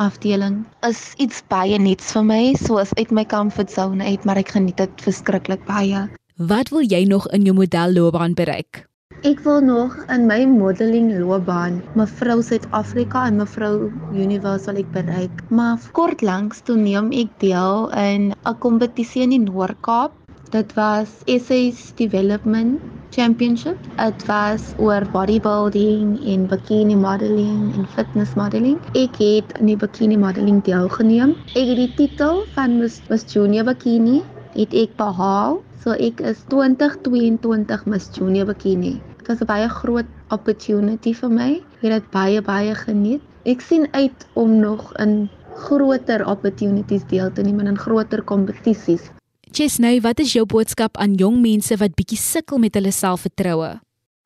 afdeling. 0.00 0.64
Is 0.86 1.00
iets 1.20 1.42
baie 1.52 1.78
nuuts 1.80 2.12
vir 2.16 2.24
my, 2.24 2.42
soos 2.60 2.92
uit 2.96 3.12
my 3.12 3.24
comfort 3.28 3.72
zone 3.72 4.04
uit, 4.04 4.24
maar 4.24 4.40
ek 4.40 4.54
geniet 4.56 4.80
dit 4.80 5.04
verskriklik 5.04 5.64
baie. 5.68 6.06
Wat 6.52 6.72
wil 6.72 6.86
jy 6.88 7.04
nog 7.08 7.28
in 7.36 7.44
jou 7.48 7.56
modelloopbaan 7.56 8.36
bereik? 8.36 8.86
Ek 9.28 9.42
wil 9.44 9.58
nog 9.60 9.96
in 10.08 10.22
my 10.24 10.46
modeling 10.48 11.10
loopbaan 11.20 11.82
mevrou 11.98 12.38
Suid-Afrika 12.40 13.26
en 13.28 13.36
mevrou 13.42 13.90
Universe 14.16 14.64
wil 14.70 14.78
ek 14.80 14.94
bereik. 14.94 15.42
Maar 15.52 15.76
kort 15.92 16.24
langs 16.24 16.62
toe 16.64 16.78
neem 16.80 17.10
ek 17.12 17.34
deel 17.42 17.90
in 18.00 18.30
'n 18.32 18.56
kompetisie 18.64 19.26
in 19.26 19.36
die 19.36 19.42
Noord-Kaap. 19.44 20.16
Dit 20.50 20.74
was 20.74 21.08
SA's 21.30 21.92
Development 21.94 22.80
Championship. 23.10 23.78
Dit 23.96 24.26
was 24.26 24.72
oor 24.82 25.06
bodybuilding 25.12 26.18
en 26.26 26.46
bikini 26.50 26.96
modeling 26.98 27.70
en 27.78 27.86
fitness 27.94 28.34
modeling. 28.34 28.80
Ek 28.98 29.14
het 29.22 29.54
in 29.60 29.70
die 29.70 29.76
bikini 29.78 30.18
modeling 30.18 30.58
deelgeneem. 30.66 31.36
Ek 31.54 31.70
het 31.70 31.78
die 31.78 31.92
titel 32.00 32.42
van 32.56 32.80
Miss, 32.80 32.98
Miss 33.12 33.30
Junior 33.30 33.68
Bikini 33.70 34.24
het 34.56 34.74
ek 34.74 34.98
behaal 34.98 35.60
So 35.80 35.94
ek 35.96 36.18
is 36.28 36.42
2022 36.52 37.86
Miss 37.88 38.10
Junior 38.12 38.50
Bikini. 38.50 38.98
Dit 39.20 39.30
was 39.30 39.40
'n 39.40 39.48
baie 39.52 39.68
groot 39.68 40.10
opportunity 40.36 41.14
vir 41.14 41.30
my. 41.30 41.50
Ek 41.78 41.86
het 41.86 41.92
dit 41.92 42.10
baie 42.10 42.42
baie 42.42 42.74
geniet. 42.74 43.22
Ek 43.44 43.60
sien 43.60 43.86
uit 43.92 44.26
om 44.34 44.58
nog 44.58 44.92
in 44.98 45.30
groter 45.54 46.26
opportunities 46.26 47.06
deel 47.06 47.32
te 47.32 47.42
neem 47.42 47.60
en 47.60 47.66
in 47.66 47.78
groter 47.78 48.22
kompetisies. 48.22 49.10
Chesney, 49.52 49.98
wat 50.00 50.20
is 50.22 50.30
jou 50.36 50.44
boodskap 50.46 50.94
aan 51.02 51.16
jong 51.18 51.40
mense 51.42 51.74
wat 51.80 51.96
bietjie 51.98 52.18
sukkel 52.18 52.60
met 52.62 52.76
hulle 52.78 52.92
selfvertroue? 52.94 53.80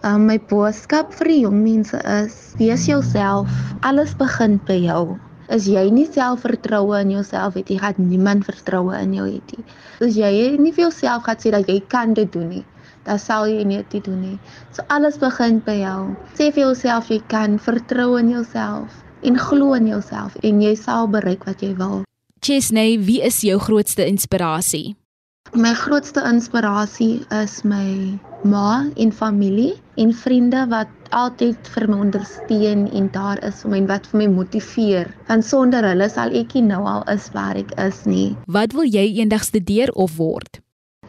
Um, 0.04 0.26
my 0.28 0.36
boodskap 0.50 1.14
vir 1.16 1.30
die 1.30 1.38
jong 1.46 1.62
mense 1.64 1.96
is: 1.96 2.34
wees 2.60 2.84
jouself. 2.84 3.48
Alles 3.88 4.12
begin 4.20 4.58
by 4.68 4.76
jou. 4.82 5.16
As 5.48 5.64
jy 5.64 5.86
nie 5.96 6.04
selfvertroue 6.12 6.98
in 7.00 7.14
jouself 7.14 7.56
het, 7.56 7.72
jy 7.72 7.78
gaan 7.80 7.96
niemand 8.10 8.44
vertroue 8.44 8.92
in 9.00 9.14
jou 9.16 9.24
hê 9.30 9.38
nie. 9.40 9.64
As 10.04 10.18
jy 10.20 10.32
nie 10.60 10.72
vir 10.76 10.90
jouself 10.90 11.24
gaan 11.24 11.40
sê 11.40 11.52
dat 11.54 11.70
jy 11.72 11.78
kan 11.94 12.12
dit 12.18 12.28
doen 12.32 12.50
nie, 12.52 12.64
dan 13.08 13.20
sal 13.20 13.48
jy 13.48 13.64
nie 13.64 13.80
dit 13.80 14.04
doen 14.04 14.20
nie. 14.20 14.36
So 14.76 14.84
alles 14.92 15.16
begin 15.22 15.62
by 15.64 15.78
jou. 15.80 16.02
Sê 16.36 16.50
vir 16.50 16.66
jouself 16.66 17.08
jy 17.08 17.22
kan 17.32 17.56
vertrou 17.56 18.18
in 18.20 18.28
jouself 18.34 19.00
en 19.24 19.40
glo 19.40 19.72
in 19.72 19.88
jouself 19.88 20.36
en 20.44 20.60
jy 20.60 20.74
sal 20.76 21.08
bereik 21.08 21.48
wat 21.48 21.64
jy 21.64 21.72
wil. 21.80 22.02
Chesney, 22.44 22.98
wie 23.00 23.22
is 23.24 23.40
jou 23.40 23.56
grootste 23.56 24.04
inspirasie? 24.04 24.98
My 25.52 25.74
grootste 25.76 26.22
inspirasie 26.24 27.26
is 27.30 27.62
my 27.62 28.18
ma 28.48 28.86
en 28.96 29.12
familie 29.12 29.74
en 30.00 30.14
vriende 30.16 30.64
wat 30.70 30.88
altyd 31.12 31.68
vir 31.74 31.86
my 31.92 31.98
ondersteun 32.06 32.86
en 32.90 33.10
daar 33.12 33.42
is 33.44 33.60
vir 33.62 33.70
my 33.74 33.78
en 33.82 33.90
wat 33.90 34.08
vir 34.10 34.22
my 34.22 34.28
motiveer. 34.38 35.12
Want 35.28 35.46
sonder 35.46 35.84
hulle 35.84 36.08
sal 36.08 36.32
ek 36.40 36.56
nie 36.56 36.64
nou 36.70 36.80
al 36.88 37.04
is 37.12 37.28
waar 37.36 37.60
ek 37.60 37.76
is 37.84 38.00
nie. 38.08 38.32
Wat 38.48 38.72
wil 38.72 38.88
jy 38.88 39.04
eendag 39.20 39.44
studeer 39.44 39.92
of 39.92 40.16
word? 40.16 40.58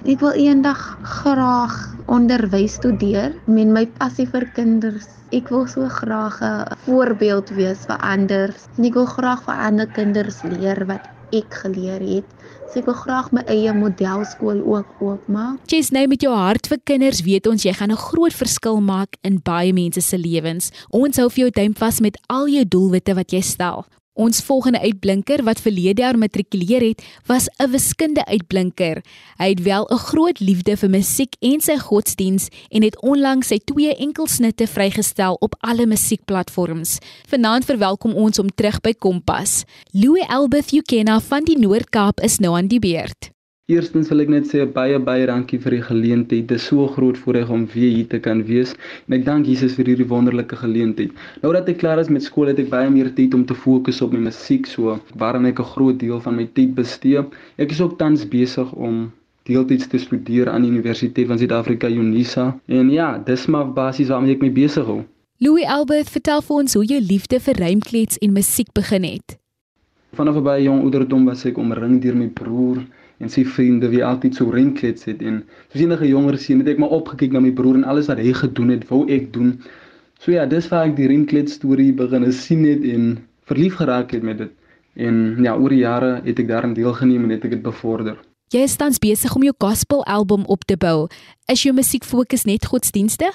Ek 0.03 0.19
wil 0.21 0.35
eendag 0.37 0.83
graag 1.23 1.79
onderwys 2.11 2.75
studeer 2.77 3.33
met 3.47 3.71
my 3.71 3.87
passie 3.97 4.27
vir 4.29 4.45
kinders. 4.53 5.07
Ek 5.33 5.49
wil 5.49 5.65
so 5.65 5.87
graag 5.89 6.41
'n 6.43 6.77
voorbeeld 6.85 7.55
wees 7.55 7.87
vir 7.87 7.97
ander. 7.97 8.53
En 8.77 8.85
ek 8.91 8.93
wil 8.99 9.09
graag 9.17 9.41
vir 9.47 9.55
ander 9.71 9.87
kinders 9.87 10.43
leer 10.43 10.85
wat 10.85 11.07
ek 11.33 11.63
geleer 11.63 12.03
het. 12.03 12.34
So 12.71 12.81
ek 12.81 12.87
wil 12.89 12.97
graag 12.97 13.31
my 13.31 13.43
eie 13.51 13.73
modelskool 13.73 14.61
ook 14.65 15.01
oopmaak. 15.03 15.59
Jess, 15.69 15.91
nou 15.95 16.07
met 16.07 16.21
jou 16.21 16.33
hart 16.33 16.67
vir 16.67 16.79
kinders, 16.83 17.21
weet 17.25 17.47
ons 17.47 17.63
jy 17.63 17.73
gaan 17.73 17.91
'n 17.91 18.05
groot 18.09 18.33
verskil 18.33 18.81
maak 18.81 19.17
in 19.23 19.39
baie 19.43 19.73
mense 19.73 20.01
se 20.01 20.17
lewens. 20.17 20.71
Ons 20.89 21.17
hou 21.17 21.29
vir 21.29 21.45
jou 21.45 21.49
duim 21.49 21.73
vas 21.73 21.99
met 21.99 22.17
al 22.27 22.47
jou 22.47 22.65
doelwitte 22.65 23.13
wat 23.15 23.31
jy 23.31 23.41
stel. 23.41 23.85
Ons 24.15 24.39
volgende 24.47 24.79
uitblinker 24.79 25.41
wat 25.43 25.59
verlede 25.59 25.99
jaar 26.01 26.15
matrikuleer 26.15 26.81
het, 26.87 27.03
was 27.27 27.49
'n 27.59 27.69
wiskunde 27.71 28.25
uitblinker. 28.25 29.03
Hy 29.37 29.49
het 29.49 29.61
wel 29.61 29.83
'n 29.91 29.97
groot 29.97 30.39
liefde 30.39 30.77
vir 30.77 30.89
musiek 30.89 31.35
en 31.39 31.61
sy 31.61 31.77
godsdiens 31.77 32.47
en 32.69 32.81
het 32.83 33.01
onlangs 33.01 33.47
sy 33.47 33.59
twee 33.65 33.95
enkelsnitte 33.95 34.67
vrygestel 34.67 35.35
op 35.39 35.55
alle 35.59 35.85
musiekplatforms. 35.85 36.97
Vanaand 37.27 37.65
verwelkom 37.65 38.13
ons 38.13 38.37
hom 38.37 38.49
terug 38.55 38.81
by 38.81 38.93
Kompas. 38.93 39.63
Louis 39.91 40.25
Elbeth 40.29 40.71
Ukena 40.71 41.19
van 41.19 41.43
die 41.43 41.59
Noord-Kaap 41.59 42.19
is 42.19 42.39
nou 42.39 42.55
aan 42.55 42.67
die 42.67 42.79
beurt. 42.79 43.34
Eerstens 43.65 44.11
wil 44.13 44.21
ek 44.21 44.29
net 44.29 44.43
sê 44.45 44.59
baie 44.69 44.97
baie 45.01 45.23
dankie 45.25 45.57
vir 45.57 45.73
die 45.73 45.85
geleentheid. 45.87 46.43
Dit 46.51 46.59
is 46.59 46.65
so 46.69 46.85
groot 46.93 47.17
voorreg 47.17 47.49
om 47.49 47.63
weer 47.73 47.95
hier 47.95 48.05
te 48.11 48.19
kan 48.21 48.43
wees. 48.45 48.75
En 49.09 49.15
ek 49.17 49.23
dank 49.25 49.47
Jesus 49.49 49.73
vir 49.73 49.87
hierdie 49.89 50.05
wonderlike 50.05 50.59
geleentheid. 50.59 51.15
Nou 51.41 51.49
dat 51.55 51.71
ek 51.73 51.79
klaar 51.81 51.97
is 51.97 52.11
met 52.13 52.21
skool, 52.21 52.51
het 52.51 52.59
ek 52.61 52.67
baie 52.69 52.91
meer 52.93 53.09
tyd 53.17 53.33
om 53.33 53.41
te 53.49 53.55
fokus 53.57 54.03
op 54.05 54.11
my 54.13 54.19
musiek 54.27 54.69
so, 54.69 54.99
waaraan 55.17 55.49
ek 55.49 55.63
'n 55.63 55.69
groot 55.71 55.97
deel 55.97 56.21
van 56.21 56.35
my 56.37 56.45
tyd 56.45 56.75
bestee. 56.77 57.23
Ek 57.57 57.71
is 57.73 57.81
ook 57.81 57.97
tans 57.97 58.21
besig 58.29 58.69
om 58.73 59.09
deeltyds 59.49 59.87
te 59.89 59.97
studeer 59.97 60.45
aan 60.49 60.61
die 60.61 60.69
Universiteit 60.69 61.25
van 61.25 61.41
Suid-Afrika 61.41 61.89
Unisa. 61.89 62.53
En 62.67 62.91
ja, 62.91 63.17
dis 63.17 63.47
maar 63.47 63.73
basies 63.73 64.09
waarmee 64.13 64.35
ek 64.35 64.41
my 64.41 64.51
besig 64.51 64.85
hou. 64.85 65.01
Louis 65.39 65.65
Albert, 65.65 66.09
vertel 66.09 66.41
vir 66.41 66.55
ons 66.55 66.73
hoe 66.73 66.85
jou 66.85 67.01
liefde 67.01 67.39
vir 67.39 67.55
rymklets 67.57 68.21
en 68.21 68.31
musiek 68.31 68.69
begin 68.73 69.03
het. 69.03 69.39
Vanaf 70.13 70.35
'n 70.37 70.43
baie 70.43 70.63
jong 70.63 70.83
ouderdom 70.83 71.25
was 71.25 71.45
ek 71.45 71.57
omring 71.57 71.99
deur 72.01 72.15
my 72.15 72.27
broer 72.27 72.85
en 73.23 73.31
sy 73.31 73.45
vriende 73.47 73.89
wie 73.93 74.03
altyd 74.05 74.35
so 74.35 74.51
renklets 74.51 75.07
het 75.09 75.21
en 75.23 75.41
soos 75.71 75.81
enige 75.85 76.09
jonger 76.09 76.37
seun 76.41 76.61
het 76.63 76.73
ek 76.73 76.81
maar 76.83 76.95
opgekyk 76.97 77.35
na 77.35 77.41
my 77.43 77.53
broer 77.55 77.79
en 77.79 77.87
alles 77.87 78.09
wat 78.11 78.19
hy 78.19 78.33
gedoen 78.35 78.73
het, 78.75 78.87
wou 78.91 79.05
ek 79.11 79.31
doen. 79.33 79.55
So 80.19 80.33
ja, 80.35 80.45
dis 80.49 80.67
waar 80.71 80.89
ek 80.89 80.95
die 80.99 81.07
renklet 81.11 81.51
storie 81.51 81.91
begin 81.95 82.27
sien 82.33 82.65
het 82.67 82.83
en 82.83 83.17
verlief 83.47 83.79
geraak 83.79 84.11
het 84.15 84.23
met 84.23 84.43
dit. 84.43 84.53
En 84.95 85.43
ja, 85.43 85.55
oor 85.55 85.69
die 85.69 85.83
jare 85.83 86.21
het 86.25 86.39
ek 86.39 86.47
daarin 86.47 86.75
deelgeneem 86.75 87.27
en 87.27 87.35
het 87.35 87.43
ek 87.45 87.57
dit 87.57 87.63
bevorder. 87.63 88.19
Jy 88.53 88.61
is 88.63 88.77
tans 88.77 88.99
besig 89.01 89.33
om 89.35 89.43
jou 89.43 89.53
gospel 89.59 90.03
album 90.05 90.45
op 90.45 90.63
te 90.69 90.77
bou. 90.77 91.07
Is 91.51 91.65
jou 91.65 91.73
musiek 91.75 92.05
fokus 92.05 92.45
net 92.45 92.67
godsdienstig? 92.69 93.33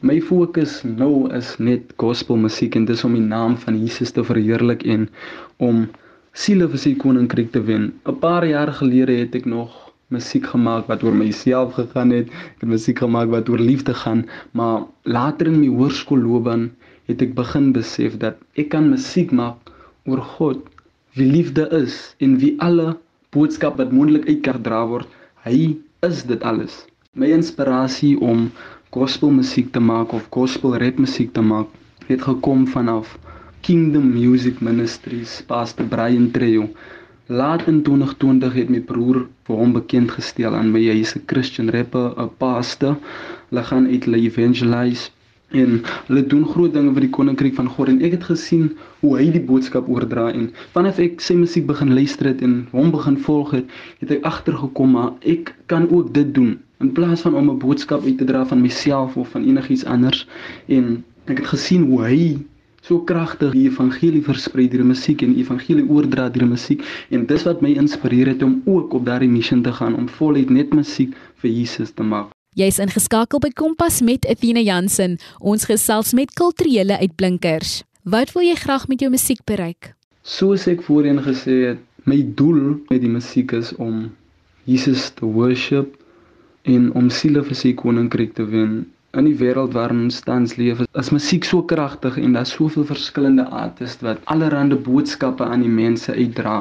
My 0.00 0.20
fokus 0.22 0.84
nou 0.86 1.26
is 1.34 1.56
net 1.58 1.90
gospel 1.98 2.38
musiek 2.38 2.76
en 2.78 2.84
dis 2.86 3.02
om 3.04 3.16
die 3.18 3.24
naam 3.24 3.56
van 3.58 3.74
Jesus 3.80 4.14
te 4.14 4.22
verheerlik 4.22 4.84
en 4.86 5.08
om 5.58 5.88
siele 6.38 6.66
vir 6.70 6.80
sy 6.80 6.90
koninkryk 7.02 7.48
te 7.54 7.60
wen. 7.68 7.84
'n 8.06 8.18
Paar 8.24 8.44
jaar 8.46 8.70
gelede 8.80 9.14
het 9.20 9.34
ek 9.38 9.46
nog 9.52 9.72
musiek 10.14 10.46
gemaak 10.52 10.86
wat 10.90 11.02
oor 11.02 11.16
myself 11.22 11.72
gegaan 11.78 12.10
het. 12.14 12.28
Ek 12.28 12.60
het 12.62 12.70
musiek 12.74 12.98
gemaak 13.04 13.32
wat 13.34 13.48
oor 13.50 13.62
liefde 13.70 13.94
gaan, 14.02 14.22
maar 14.52 14.86
later 15.02 15.50
in 15.50 15.58
my 15.60 15.70
hoërskoolloopbaan 15.80 16.70
het 17.10 17.24
ek 17.26 17.34
begin 17.34 17.72
besef 17.72 18.16
dat 18.24 18.38
ek 18.54 18.70
kan 18.74 18.86
musiek 18.92 19.34
maak 19.40 19.72
oor 20.06 20.22
God, 20.38 20.62
wie 21.18 21.26
liefde 21.26 21.66
is 21.82 22.14
en 22.22 22.38
wie 22.38 22.54
alle 22.62 22.96
boodskap 23.34 23.76
wat 23.82 23.92
moontlik 23.92 24.28
uitgedra 24.30 24.86
word. 24.86 25.08
Hy 25.44 25.74
is 26.06 26.22
dit 26.22 26.42
alles. 26.42 26.84
My 27.18 27.34
inspirasie 27.34 28.14
om 28.20 28.50
gospelmusiek 28.94 29.72
te 29.74 29.80
maak 29.80 30.14
of 30.14 30.30
gospel 30.30 30.78
rap 30.78 31.02
musiek 31.02 31.34
te 31.34 31.42
maak 31.42 31.66
het 32.06 32.22
gekom 32.22 32.66
vanaf 32.66 33.18
Kingdom 33.60 34.12
Music 34.12 34.60
Ministries, 34.60 35.42
Pastor 35.46 35.86
Brian 35.86 36.30
Trejo. 36.30 36.68
Laat 37.26 37.66
in 37.66 37.82
2020 37.82 38.54
het 38.54 38.68
my 38.72 38.80
broer 38.80 39.26
vir 39.48 39.60
hom 39.60 39.72
bekend 39.76 40.14
gestel 40.16 40.54
aan 40.56 40.70
my 40.72 40.80
hy's 40.86 41.14
'n 41.16 41.24
Christian 41.26 41.68
rapper, 41.74 42.14
'n 42.16 42.30
pastor. 42.38 42.96
Hulle 43.50 43.62
gaan 43.70 43.86
uit 43.86 44.04
hulle 44.04 44.20
evangelize 44.28 45.10
en 45.50 45.80
hulle 46.06 46.26
doen 46.26 46.44
groot 46.44 46.72
dinge 46.72 46.92
vir 46.92 47.06
die 47.06 47.14
koninkryk 47.18 47.54
van 47.54 47.68
God 47.68 47.88
en 47.88 48.02
ek 48.04 48.12
het 48.18 48.24
gesien 48.30 48.76
hoe 49.00 49.16
hy 49.16 49.30
die 49.32 49.44
boodskap 49.50 49.88
oordra 49.88 50.28
en 50.32 50.50
vanaf 50.74 50.98
ek 50.98 51.20
sy 51.24 51.34
musiek 51.34 51.66
begin 51.66 51.94
luister 51.94 52.26
het 52.26 52.42
en 52.44 52.66
hom 52.72 52.90
begin 52.92 53.16
volg 53.28 53.50
het, 53.56 53.66
het 54.00 54.10
ek 54.10 54.28
agtergekom 54.28 54.92
maar 54.92 55.12
ek 55.20 55.54
kan 55.66 55.88
ook 55.90 56.12
dit 56.14 56.34
doen. 56.34 56.58
in 56.80 56.92
plaas 56.92 57.20
van 57.20 57.34
om 57.34 57.50
'n 57.50 57.58
boodskap 57.58 58.04
uit 58.04 58.18
te 58.18 58.24
dra 58.24 58.46
van 58.46 58.60
myself 58.60 59.16
of 59.16 59.28
van 59.28 59.44
enigiets 59.44 59.84
anders 59.84 60.28
en 60.66 61.04
ek 61.26 61.38
het 61.38 61.46
gesien 61.46 61.82
hoe 61.90 62.04
hy 62.04 62.38
so 62.88 63.02
kragtig 63.04 63.52
die 63.52 63.66
evangelie 63.68 64.22
versprei 64.24 64.64
deur 64.72 64.86
musiek 64.88 65.20
en 65.24 65.34
die 65.34 65.42
evangelie 65.44 65.84
oordra 65.92 66.28
deur 66.32 66.46
musiek 66.48 66.84
en 67.12 67.26
dis 67.28 67.44
wat 67.44 67.60
my 67.64 67.74
inspireer 67.82 68.32
het 68.32 68.44
om 68.46 68.62
ook 68.64 68.96
op 68.96 69.04
daardie 69.04 69.28
missie 69.28 69.60
te 69.64 69.72
gaan 69.76 69.96
om 69.98 70.08
voluit 70.08 70.48
net 70.50 70.72
musiek 70.72 71.12
vir 71.42 71.50
Jesus 71.50 71.92
te 71.92 72.02
maak. 72.02 72.32
Jy's 72.56 72.80
ingeskakel 72.80 73.42
by 73.44 73.50
Kompas 73.54 74.00
met 74.02 74.24
Athena 74.26 74.62
Jansen. 74.64 75.18
Ons 75.38 75.68
gesels 75.68 76.14
met 76.16 76.32
kulturele 76.34 76.96
uitblinkers. 76.98 77.82
Wat 78.08 78.32
wil 78.34 78.48
jy 78.48 78.56
graag 78.56 78.88
met 78.88 79.04
jou 79.04 79.10
musiek 79.12 79.44
bereik? 79.44 79.92
Soos 80.24 80.64
ek 80.66 80.82
voorheen 80.88 81.20
gesê 81.22 81.58
het, 81.68 81.84
my 82.08 82.22
doel 82.40 82.80
met 82.88 83.02
die 83.04 83.12
musiek 83.12 83.52
is 83.52 83.74
om 83.76 84.08
Jesus 84.64 85.10
te 85.14 85.28
worship 85.28 85.92
en 86.64 86.88
om 86.96 87.12
siele 87.12 87.44
vir 87.44 87.56
sy 87.56 87.74
koninkryk 87.76 88.34
te 88.34 88.48
wen. 88.48 88.86
In 89.16 89.24
die 89.24 89.38
wêreld 89.40 89.72
waarin 89.72 90.02
ons 90.06 90.18
tans 90.20 90.50
leef, 90.60 90.80
is 91.02 91.08
musiek 91.16 91.46
so 91.48 91.62
kragtig 91.70 92.18
en 92.20 92.34
daar's 92.36 92.50
soveel 92.56 92.84
verskillende 92.90 93.46
artiste 93.60 94.04
wat 94.04 94.18
allerlei 94.34 94.76
boodskappe 94.88 95.46
aan 95.46 95.64
die 95.64 95.70
mense 95.76 96.12
uitdra. 96.12 96.56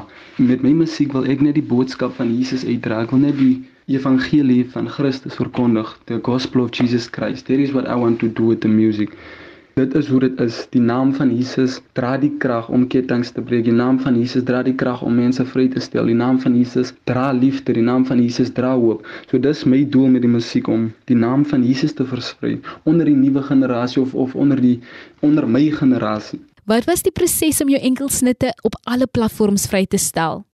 Met 0.52 0.64
my 0.64 0.72
musiek 0.82 1.12
wil 1.18 1.28
ek 1.34 1.44
net 1.44 1.58
die 1.60 1.66
boodskap 1.74 2.16
van 2.22 2.32
Jesus 2.32 2.64
uitdra. 2.64 3.02
Ek 3.04 3.12
wil 3.12 3.26
net 3.26 3.36
die 3.42 3.58
evangelie 3.98 4.62
van 4.78 4.88
Christus 4.88 5.36
verkondig, 5.42 5.92
the 6.08 6.22
gospel 6.30 6.64
of 6.64 6.72
Jesus 6.72 7.10
Christ. 7.12 7.52
That 7.52 7.60
is 7.60 7.76
what 7.76 7.92
I 7.92 8.00
want 8.00 8.24
to 8.24 8.32
do 8.40 8.48
with 8.54 8.64
the 8.64 8.72
music. 8.72 9.12
Dit 9.78 9.94
is 9.94 10.08
hoe 10.10 10.20
dit 10.20 10.40
is. 10.42 10.56
Die 10.74 10.82
naam 10.82 11.12
van 11.13 11.30
Jesus 11.30 11.76
dra 11.94 12.16
die 12.18 12.32
krag 12.42 12.66
om 12.74 12.88
kettinge 12.90 13.30
te 13.30 13.44
breek. 13.46 13.68
Die 13.68 13.76
naam 13.76 14.00
van 14.02 14.16
Jesus 14.18 14.42
dra 14.48 14.63
die 14.66 14.74
krag 14.74 15.04
om 15.06 15.13
mense 15.13 15.46
vry 15.46 15.68
te 15.70 15.84
stel. 15.86 16.10
Die 16.10 16.18
naam 16.18 16.40
van 16.42 16.56
Jesus 16.58 16.96
dra 17.06 17.28
liefde. 17.38 17.76
Die 17.78 17.86
naam 17.86 18.08
van 18.10 18.18
Jesus 18.18 18.50
dra 18.58 18.72
hoop. 18.74 19.06
So 19.30 19.38
dis 19.38 19.62
my 19.70 19.84
doel 19.86 20.10
met 20.16 20.26
die 20.26 20.34
musiek 20.34 20.66
om 20.66 20.90
die 21.06 21.20
naam 21.20 21.46
van 21.46 21.62
Jesus 21.62 21.94
te 21.94 22.10
versprei 22.10 22.56
onder 22.90 23.06
die 23.06 23.16
nuwe 23.20 23.46
generasie 23.46 24.02
of 24.02 24.18
of 24.18 24.34
onder 24.34 24.58
die 24.66 24.80
onder 25.22 25.46
my 25.46 25.68
generasie. 25.78 26.42
Wat 26.66 26.90
was 26.90 27.06
die 27.06 27.13
proses 27.13 27.62
om 27.62 27.70
jou 27.70 27.84
enkelsnitte 27.94 28.56
op 28.66 28.82
alle 28.90 29.06
platforms 29.06 29.70
vry 29.70 29.86
te 29.86 30.02
stel? 30.02 30.47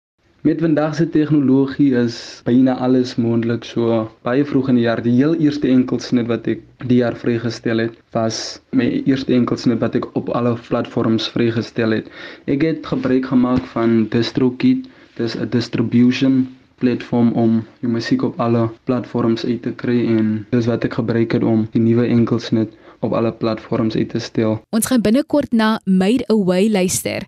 Met 0.42 0.58
vandag 0.58 0.94
se 0.98 1.04
tegnologie 1.06 1.92
is 1.94 2.40
byna 2.42 2.72
alles 2.82 3.12
moontlik. 3.14 3.62
So 3.64 4.08
baie 4.26 4.42
vroeg 4.42 4.72
in 4.72 4.80
die 4.80 4.88
jaar, 4.88 4.98
die 5.02 5.12
heel 5.14 5.36
eerste 5.38 5.68
enkelsnit 5.70 6.26
wat 6.26 6.48
ek 6.50 6.64
die 6.90 6.98
jaar 6.98 7.14
vrygestel 7.14 7.78
het, 7.84 7.94
was 8.10 8.58
my 8.74 8.88
eerste 9.06 9.36
enkelsnit 9.36 9.78
wat 9.78 10.00
ek 10.00 10.10
op 10.18 10.34
alle 10.34 10.56
platforms 10.66 11.30
vrygestel 11.30 11.94
het. 11.94 12.10
Ek 12.50 12.66
het 12.66 12.90
gebruik 12.90 13.30
gemaak 13.30 13.70
van 13.76 14.08
DistroKid, 14.10 14.90
dis 15.14 15.38
'n 15.38 15.46
distribution 15.54 16.42
platform 16.82 17.30
om 17.38 17.62
jou 17.78 17.94
musiek 17.94 18.26
op 18.26 18.42
alle 18.42 18.66
platforms 18.90 19.46
uit 19.46 19.62
te 19.62 19.70
kry 19.70 20.02
en 20.18 20.46
dis 20.50 20.66
wat 20.66 20.82
ek 20.82 20.98
gebruik 20.98 21.38
het 21.38 21.46
om 21.46 21.68
die 21.70 21.86
nuwe 21.86 22.10
enkelsnit 22.10 22.74
op 22.98 23.12
alle 23.14 23.30
platforms 23.30 23.94
uit 23.94 24.10
te 24.10 24.18
stel. 24.18 24.58
Ons 24.74 24.90
gaan 24.90 25.06
binnekort 25.06 25.52
na 25.52 25.78
Made 25.84 26.26
Away 26.26 26.66
luister. 26.66 27.22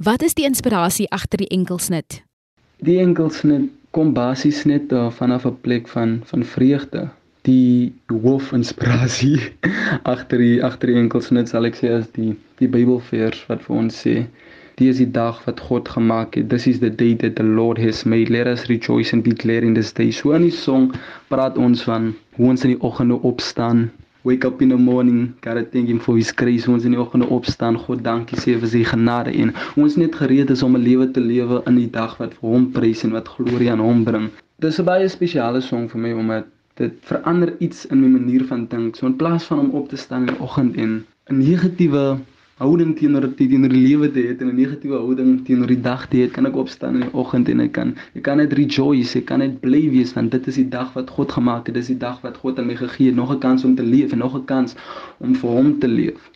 Wat 0.00 0.22
is 0.22 0.32
die 0.32 0.48
inspirasie 0.48 1.10
agter 1.12 1.44
die 1.44 1.52
enkelsnit? 1.52 2.24
Die 2.82 2.98
enkelsnit 2.98 3.70
kom 3.94 4.14
basies 4.14 4.64
net 4.66 4.92
uh, 4.92 5.10
vanaf 5.10 5.46
'n 5.46 5.60
plek 5.60 5.88
van 5.88 6.22
van 6.30 6.44
vreugde. 6.44 7.08
Die 7.46 7.92
hoofinspirasie 8.08 9.38
agter 10.02 10.38
die 10.46 10.58
agter 10.64 10.88
die 10.88 10.98
enkelsnit 10.98 11.48
sal 11.48 11.68
ek 11.70 11.78
sê 11.78 11.92
is 12.00 12.10
die 12.18 12.34
die 12.58 12.68
Bybelvers 12.68 13.46
wat 13.48 13.62
vir 13.62 13.76
ons 13.76 14.00
sê 14.06 14.16
Dit 14.74 14.88
is 14.88 14.98
die 14.98 15.10
dag 15.10 15.36
wat 15.46 15.60
God 15.60 15.88
gemaak 15.88 16.34
het. 16.34 16.48
This 16.50 16.66
is 16.66 16.80
the 16.80 16.90
day 16.90 17.14
that 17.22 17.36
the 17.36 17.46
Lord 17.46 17.78
has 17.78 18.02
made. 18.04 18.28
Let 18.28 18.48
us 18.50 18.66
rejoice 18.68 19.12
and 19.12 19.22
be 19.22 19.30
glad 19.30 19.62
in 19.62 19.74
this 19.74 19.92
day. 19.92 20.10
So 20.10 20.32
in 20.34 20.42
die 20.42 20.50
song 20.50 20.88
praat 21.30 21.58
ons 21.58 21.84
van 21.86 22.08
hoe 22.34 22.48
ons 22.50 22.64
in 22.66 22.72
die 22.74 22.80
oggende 22.82 23.20
opstaan, 23.22 23.92
wake 24.24 24.44
up 24.44 24.62
in 24.62 24.70
the 24.70 24.76
morning, 24.76 25.34
gotta 25.42 25.64
thank 25.64 25.88
him 25.88 26.00
for 26.00 26.16
his 26.16 26.32
grace. 26.32 26.66
Ons 26.68 26.84
in 26.88 26.96
die 26.96 27.00
oggende 27.00 27.28
opstaan, 27.28 27.76
God 27.86 28.02
dankie 28.06 28.38
sê 28.40 28.56
vir 28.60 28.70
sy 28.72 28.82
genade 28.88 29.34
en 29.42 29.52
ons 29.80 29.98
net 30.00 30.16
gereed 30.16 30.50
is 30.50 30.62
om 30.64 30.76
'n 30.76 30.84
lewe 30.84 31.06
te 31.12 31.20
lewe 31.20 31.62
in 31.68 31.76
die 31.76 31.90
dag 31.98 32.16
wat 32.18 32.32
vir 32.40 32.50
hom 32.54 32.70
prys 32.72 33.04
en 33.04 33.12
wat 33.12 33.28
glorie 33.28 33.70
aan 33.70 33.84
hom 33.84 34.04
bring. 34.04 34.30
Dis 34.60 34.80
'n 34.80 34.88
baie 34.88 35.08
spesiale 35.08 35.60
song 35.60 35.88
vir 35.88 36.00
my 36.00 36.12
omdat 36.12 36.46
dit 36.80 36.94
verander 37.10 37.52
iets 37.60 37.86
in 37.86 38.00
my 38.00 38.08
manier 38.08 38.44
van 38.44 38.66
dink. 38.66 38.96
So 38.96 39.06
in 39.06 39.16
plaas 39.16 39.44
van 39.44 39.58
om 39.58 39.70
op 39.70 39.88
te 39.88 39.96
staan 39.96 40.26
in 40.26 40.34
die 40.34 40.40
oggend 40.40 40.76
en 40.76 41.04
'n 41.30 41.38
negatiewe 41.38 42.18
houding 42.62 42.94
teenoor 42.98 43.26
die 43.34 43.48
teenoor 43.48 43.72
die 43.72 43.82
lewe 43.82 44.10
te 44.14 44.22
hê 44.22 44.34
en 44.38 44.48
'n 44.48 44.56
negatiewe 44.56 44.98
houding 44.98 45.44
teenoor 45.46 45.66
die 45.66 45.80
dag 45.80 46.06
te 46.08 46.16
hê, 46.16 46.30
kan 46.30 46.46
ek 46.46 46.56
opstaan 46.56 46.94
in 46.94 47.06
die 47.06 47.14
oggend 47.22 47.48
en 47.48 47.60
ek 47.60 47.72
kan 47.72 47.94
ek 48.14 48.22
kan 48.22 48.36
net 48.36 48.52
rejoice, 48.52 49.18
ek 49.18 49.26
kan 49.26 49.38
net 49.38 49.60
bly 49.60 49.90
wees 49.90 50.14
want 50.14 50.30
dit 50.30 50.46
is 50.46 50.54
die 50.62 50.68
dag 50.68 50.94
wat 50.94 51.10
God 51.10 51.32
gemaak 51.32 51.66
het. 51.66 51.74
Dis 51.74 51.90
die 51.90 51.98
dag 51.98 52.20
wat 52.22 52.36
God 52.36 52.58
aan 52.58 52.66
my 52.66 52.76
gegee 52.76 53.06
het, 53.06 53.16
nog 53.16 53.32
'n 53.32 53.40
kans 53.40 53.64
om 53.64 53.74
te 53.74 53.82
leef 53.82 54.12
en 54.12 54.18
nog 54.18 54.36
'n 54.36 54.44
kans 54.44 54.76
om 55.18 55.34
vir 55.34 55.50
hom 55.50 55.78
te 55.80 55.88
leef. 55.88 56.30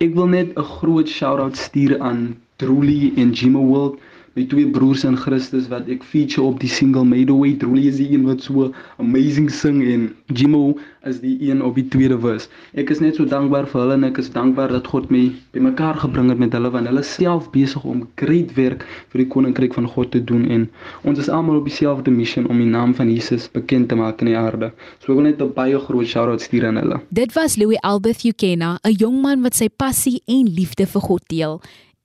Ek 0.00 0.14
wil 0.14 0.26
net 0.26 0.56
'n 0.56 0.62
groot 0.62 1.08
shout-out 1.08 1.56
stuur 1.56 2.00
aan 2.00 2.36
Truly 2.56 3.12
en 3.16 3.30
Jimmy 3.30 3.60
World 3.60 4.00
my 4.38 4.44
twee 4.46 4.66
broers 4.70 5.02
in 5.04 5.16
Christus 5.18 5.66
wat 5.72 5.88
ek 5.90 6.04
feature 6.06 6.46
op 6.46 6.60
die 6.62 6.70
single 6.70 7.02
Made 7.04 7.32
Away 7.34 7.56
Truly 7.58 7.88
is 7.90 7.98
die 7.98 8.12
een 8.12 8.22
wat 8.28 8.44
so 8.46 8.68
amazing 9.02 9.48
sing 9.50 9.80
en 9.82 10.04
Jimo 10.30 10.76
is 11.08 11.18
die 11.22 11.34
een 11.48 11.62
op 11.64 11.74
die 11.74 11.86
tweede 11.90 12.18
vers. 12.20 12.46
Ek 12.78 12.92
is 12.94 13.00
net 13.02 13.18
so 13.18 13.26
dankbaar 13.26 13.66
vir 13.72 13.80
hulle 13.82 13.96
en 13.98 14.06
ek 14.06 14.20
is 14.22 14.30
dankbaar 14.30 14.70
dat 14.76 14.86
God 14.92 15.10
my 15.10 15.24
bymekaar 15.56 15.98
gebring 16.02 16.30
het 16.30 16.38
met 16.42 16.54
hulle 16.54 16.70
want 16.70 16.86
hulle 16.90 17.02
self 17.06 17.48
besig 17.54 17.82
om 17.88 18.04
great 18.22 18.54
werk 18.58 18.86
vir 19.10 19.24
die 19.24 19.28
koninkryk 19.34 19.74
van 19.78 19.90
God 19.90 20.12
te 20.14 20.22
doen 20.30 20.46
en 20.46 20.68
ons 21.02 21.18
is 21.18 21.32
almal 21.32 21.58
op 21.58 21.66
dieselfde 21.66 22.14
missie 22.14 22.46
om 22.46 22.62
die 22.62 22.70
naam 22.70 22.94
van 22.94 23.10
Jesus 23.10 23.48
bekend 23.50 23.90
te 23.90 23.98
maak 23.98 24.22
in 24.22 24.30
die 24.30 24.38
aarde. 24.38 24.70
So 25.02 25.10
ek 25.10 25.18
wil 25.18 25.26
net 25.26 25.42
'n 25.42 25.52
baie 25.56 25.78
groot 25.78 26.06
shout-out 26.06 26.40
stuur 26.40 26.66
aan 26.66 26.76
hulle. 26.76 27.00
Dit 27.10 27.34
was 27.34 27.56
Louis 27.56 27.80
Albert 27.82 28.24
Ukena, 28.24 28.78
'n 28.84 28.94
jong 28.94 29.22
man 29.22 29.42
wat 29.42 29.54
sy 29.54 29.68
passie 29.68 30.22
en 30.26 30.46
liefde 30.46 30.86
vir 30.86 31.00
God 31.00 31.22
deel. 31.26 31.60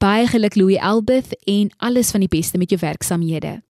Baie 0.06 0.28
geluk 0.30 0.54
Louis 0.56 0.78
Elbeth 0.78 1.34
en 1.50 1.72
alles 1.78 2.12
van 2.14 2.22
die 2.22 2.30
beste 2.30 2.58
met 2.62 2.70
jou 2.70 2.78
werksamehede. 2.82 3.66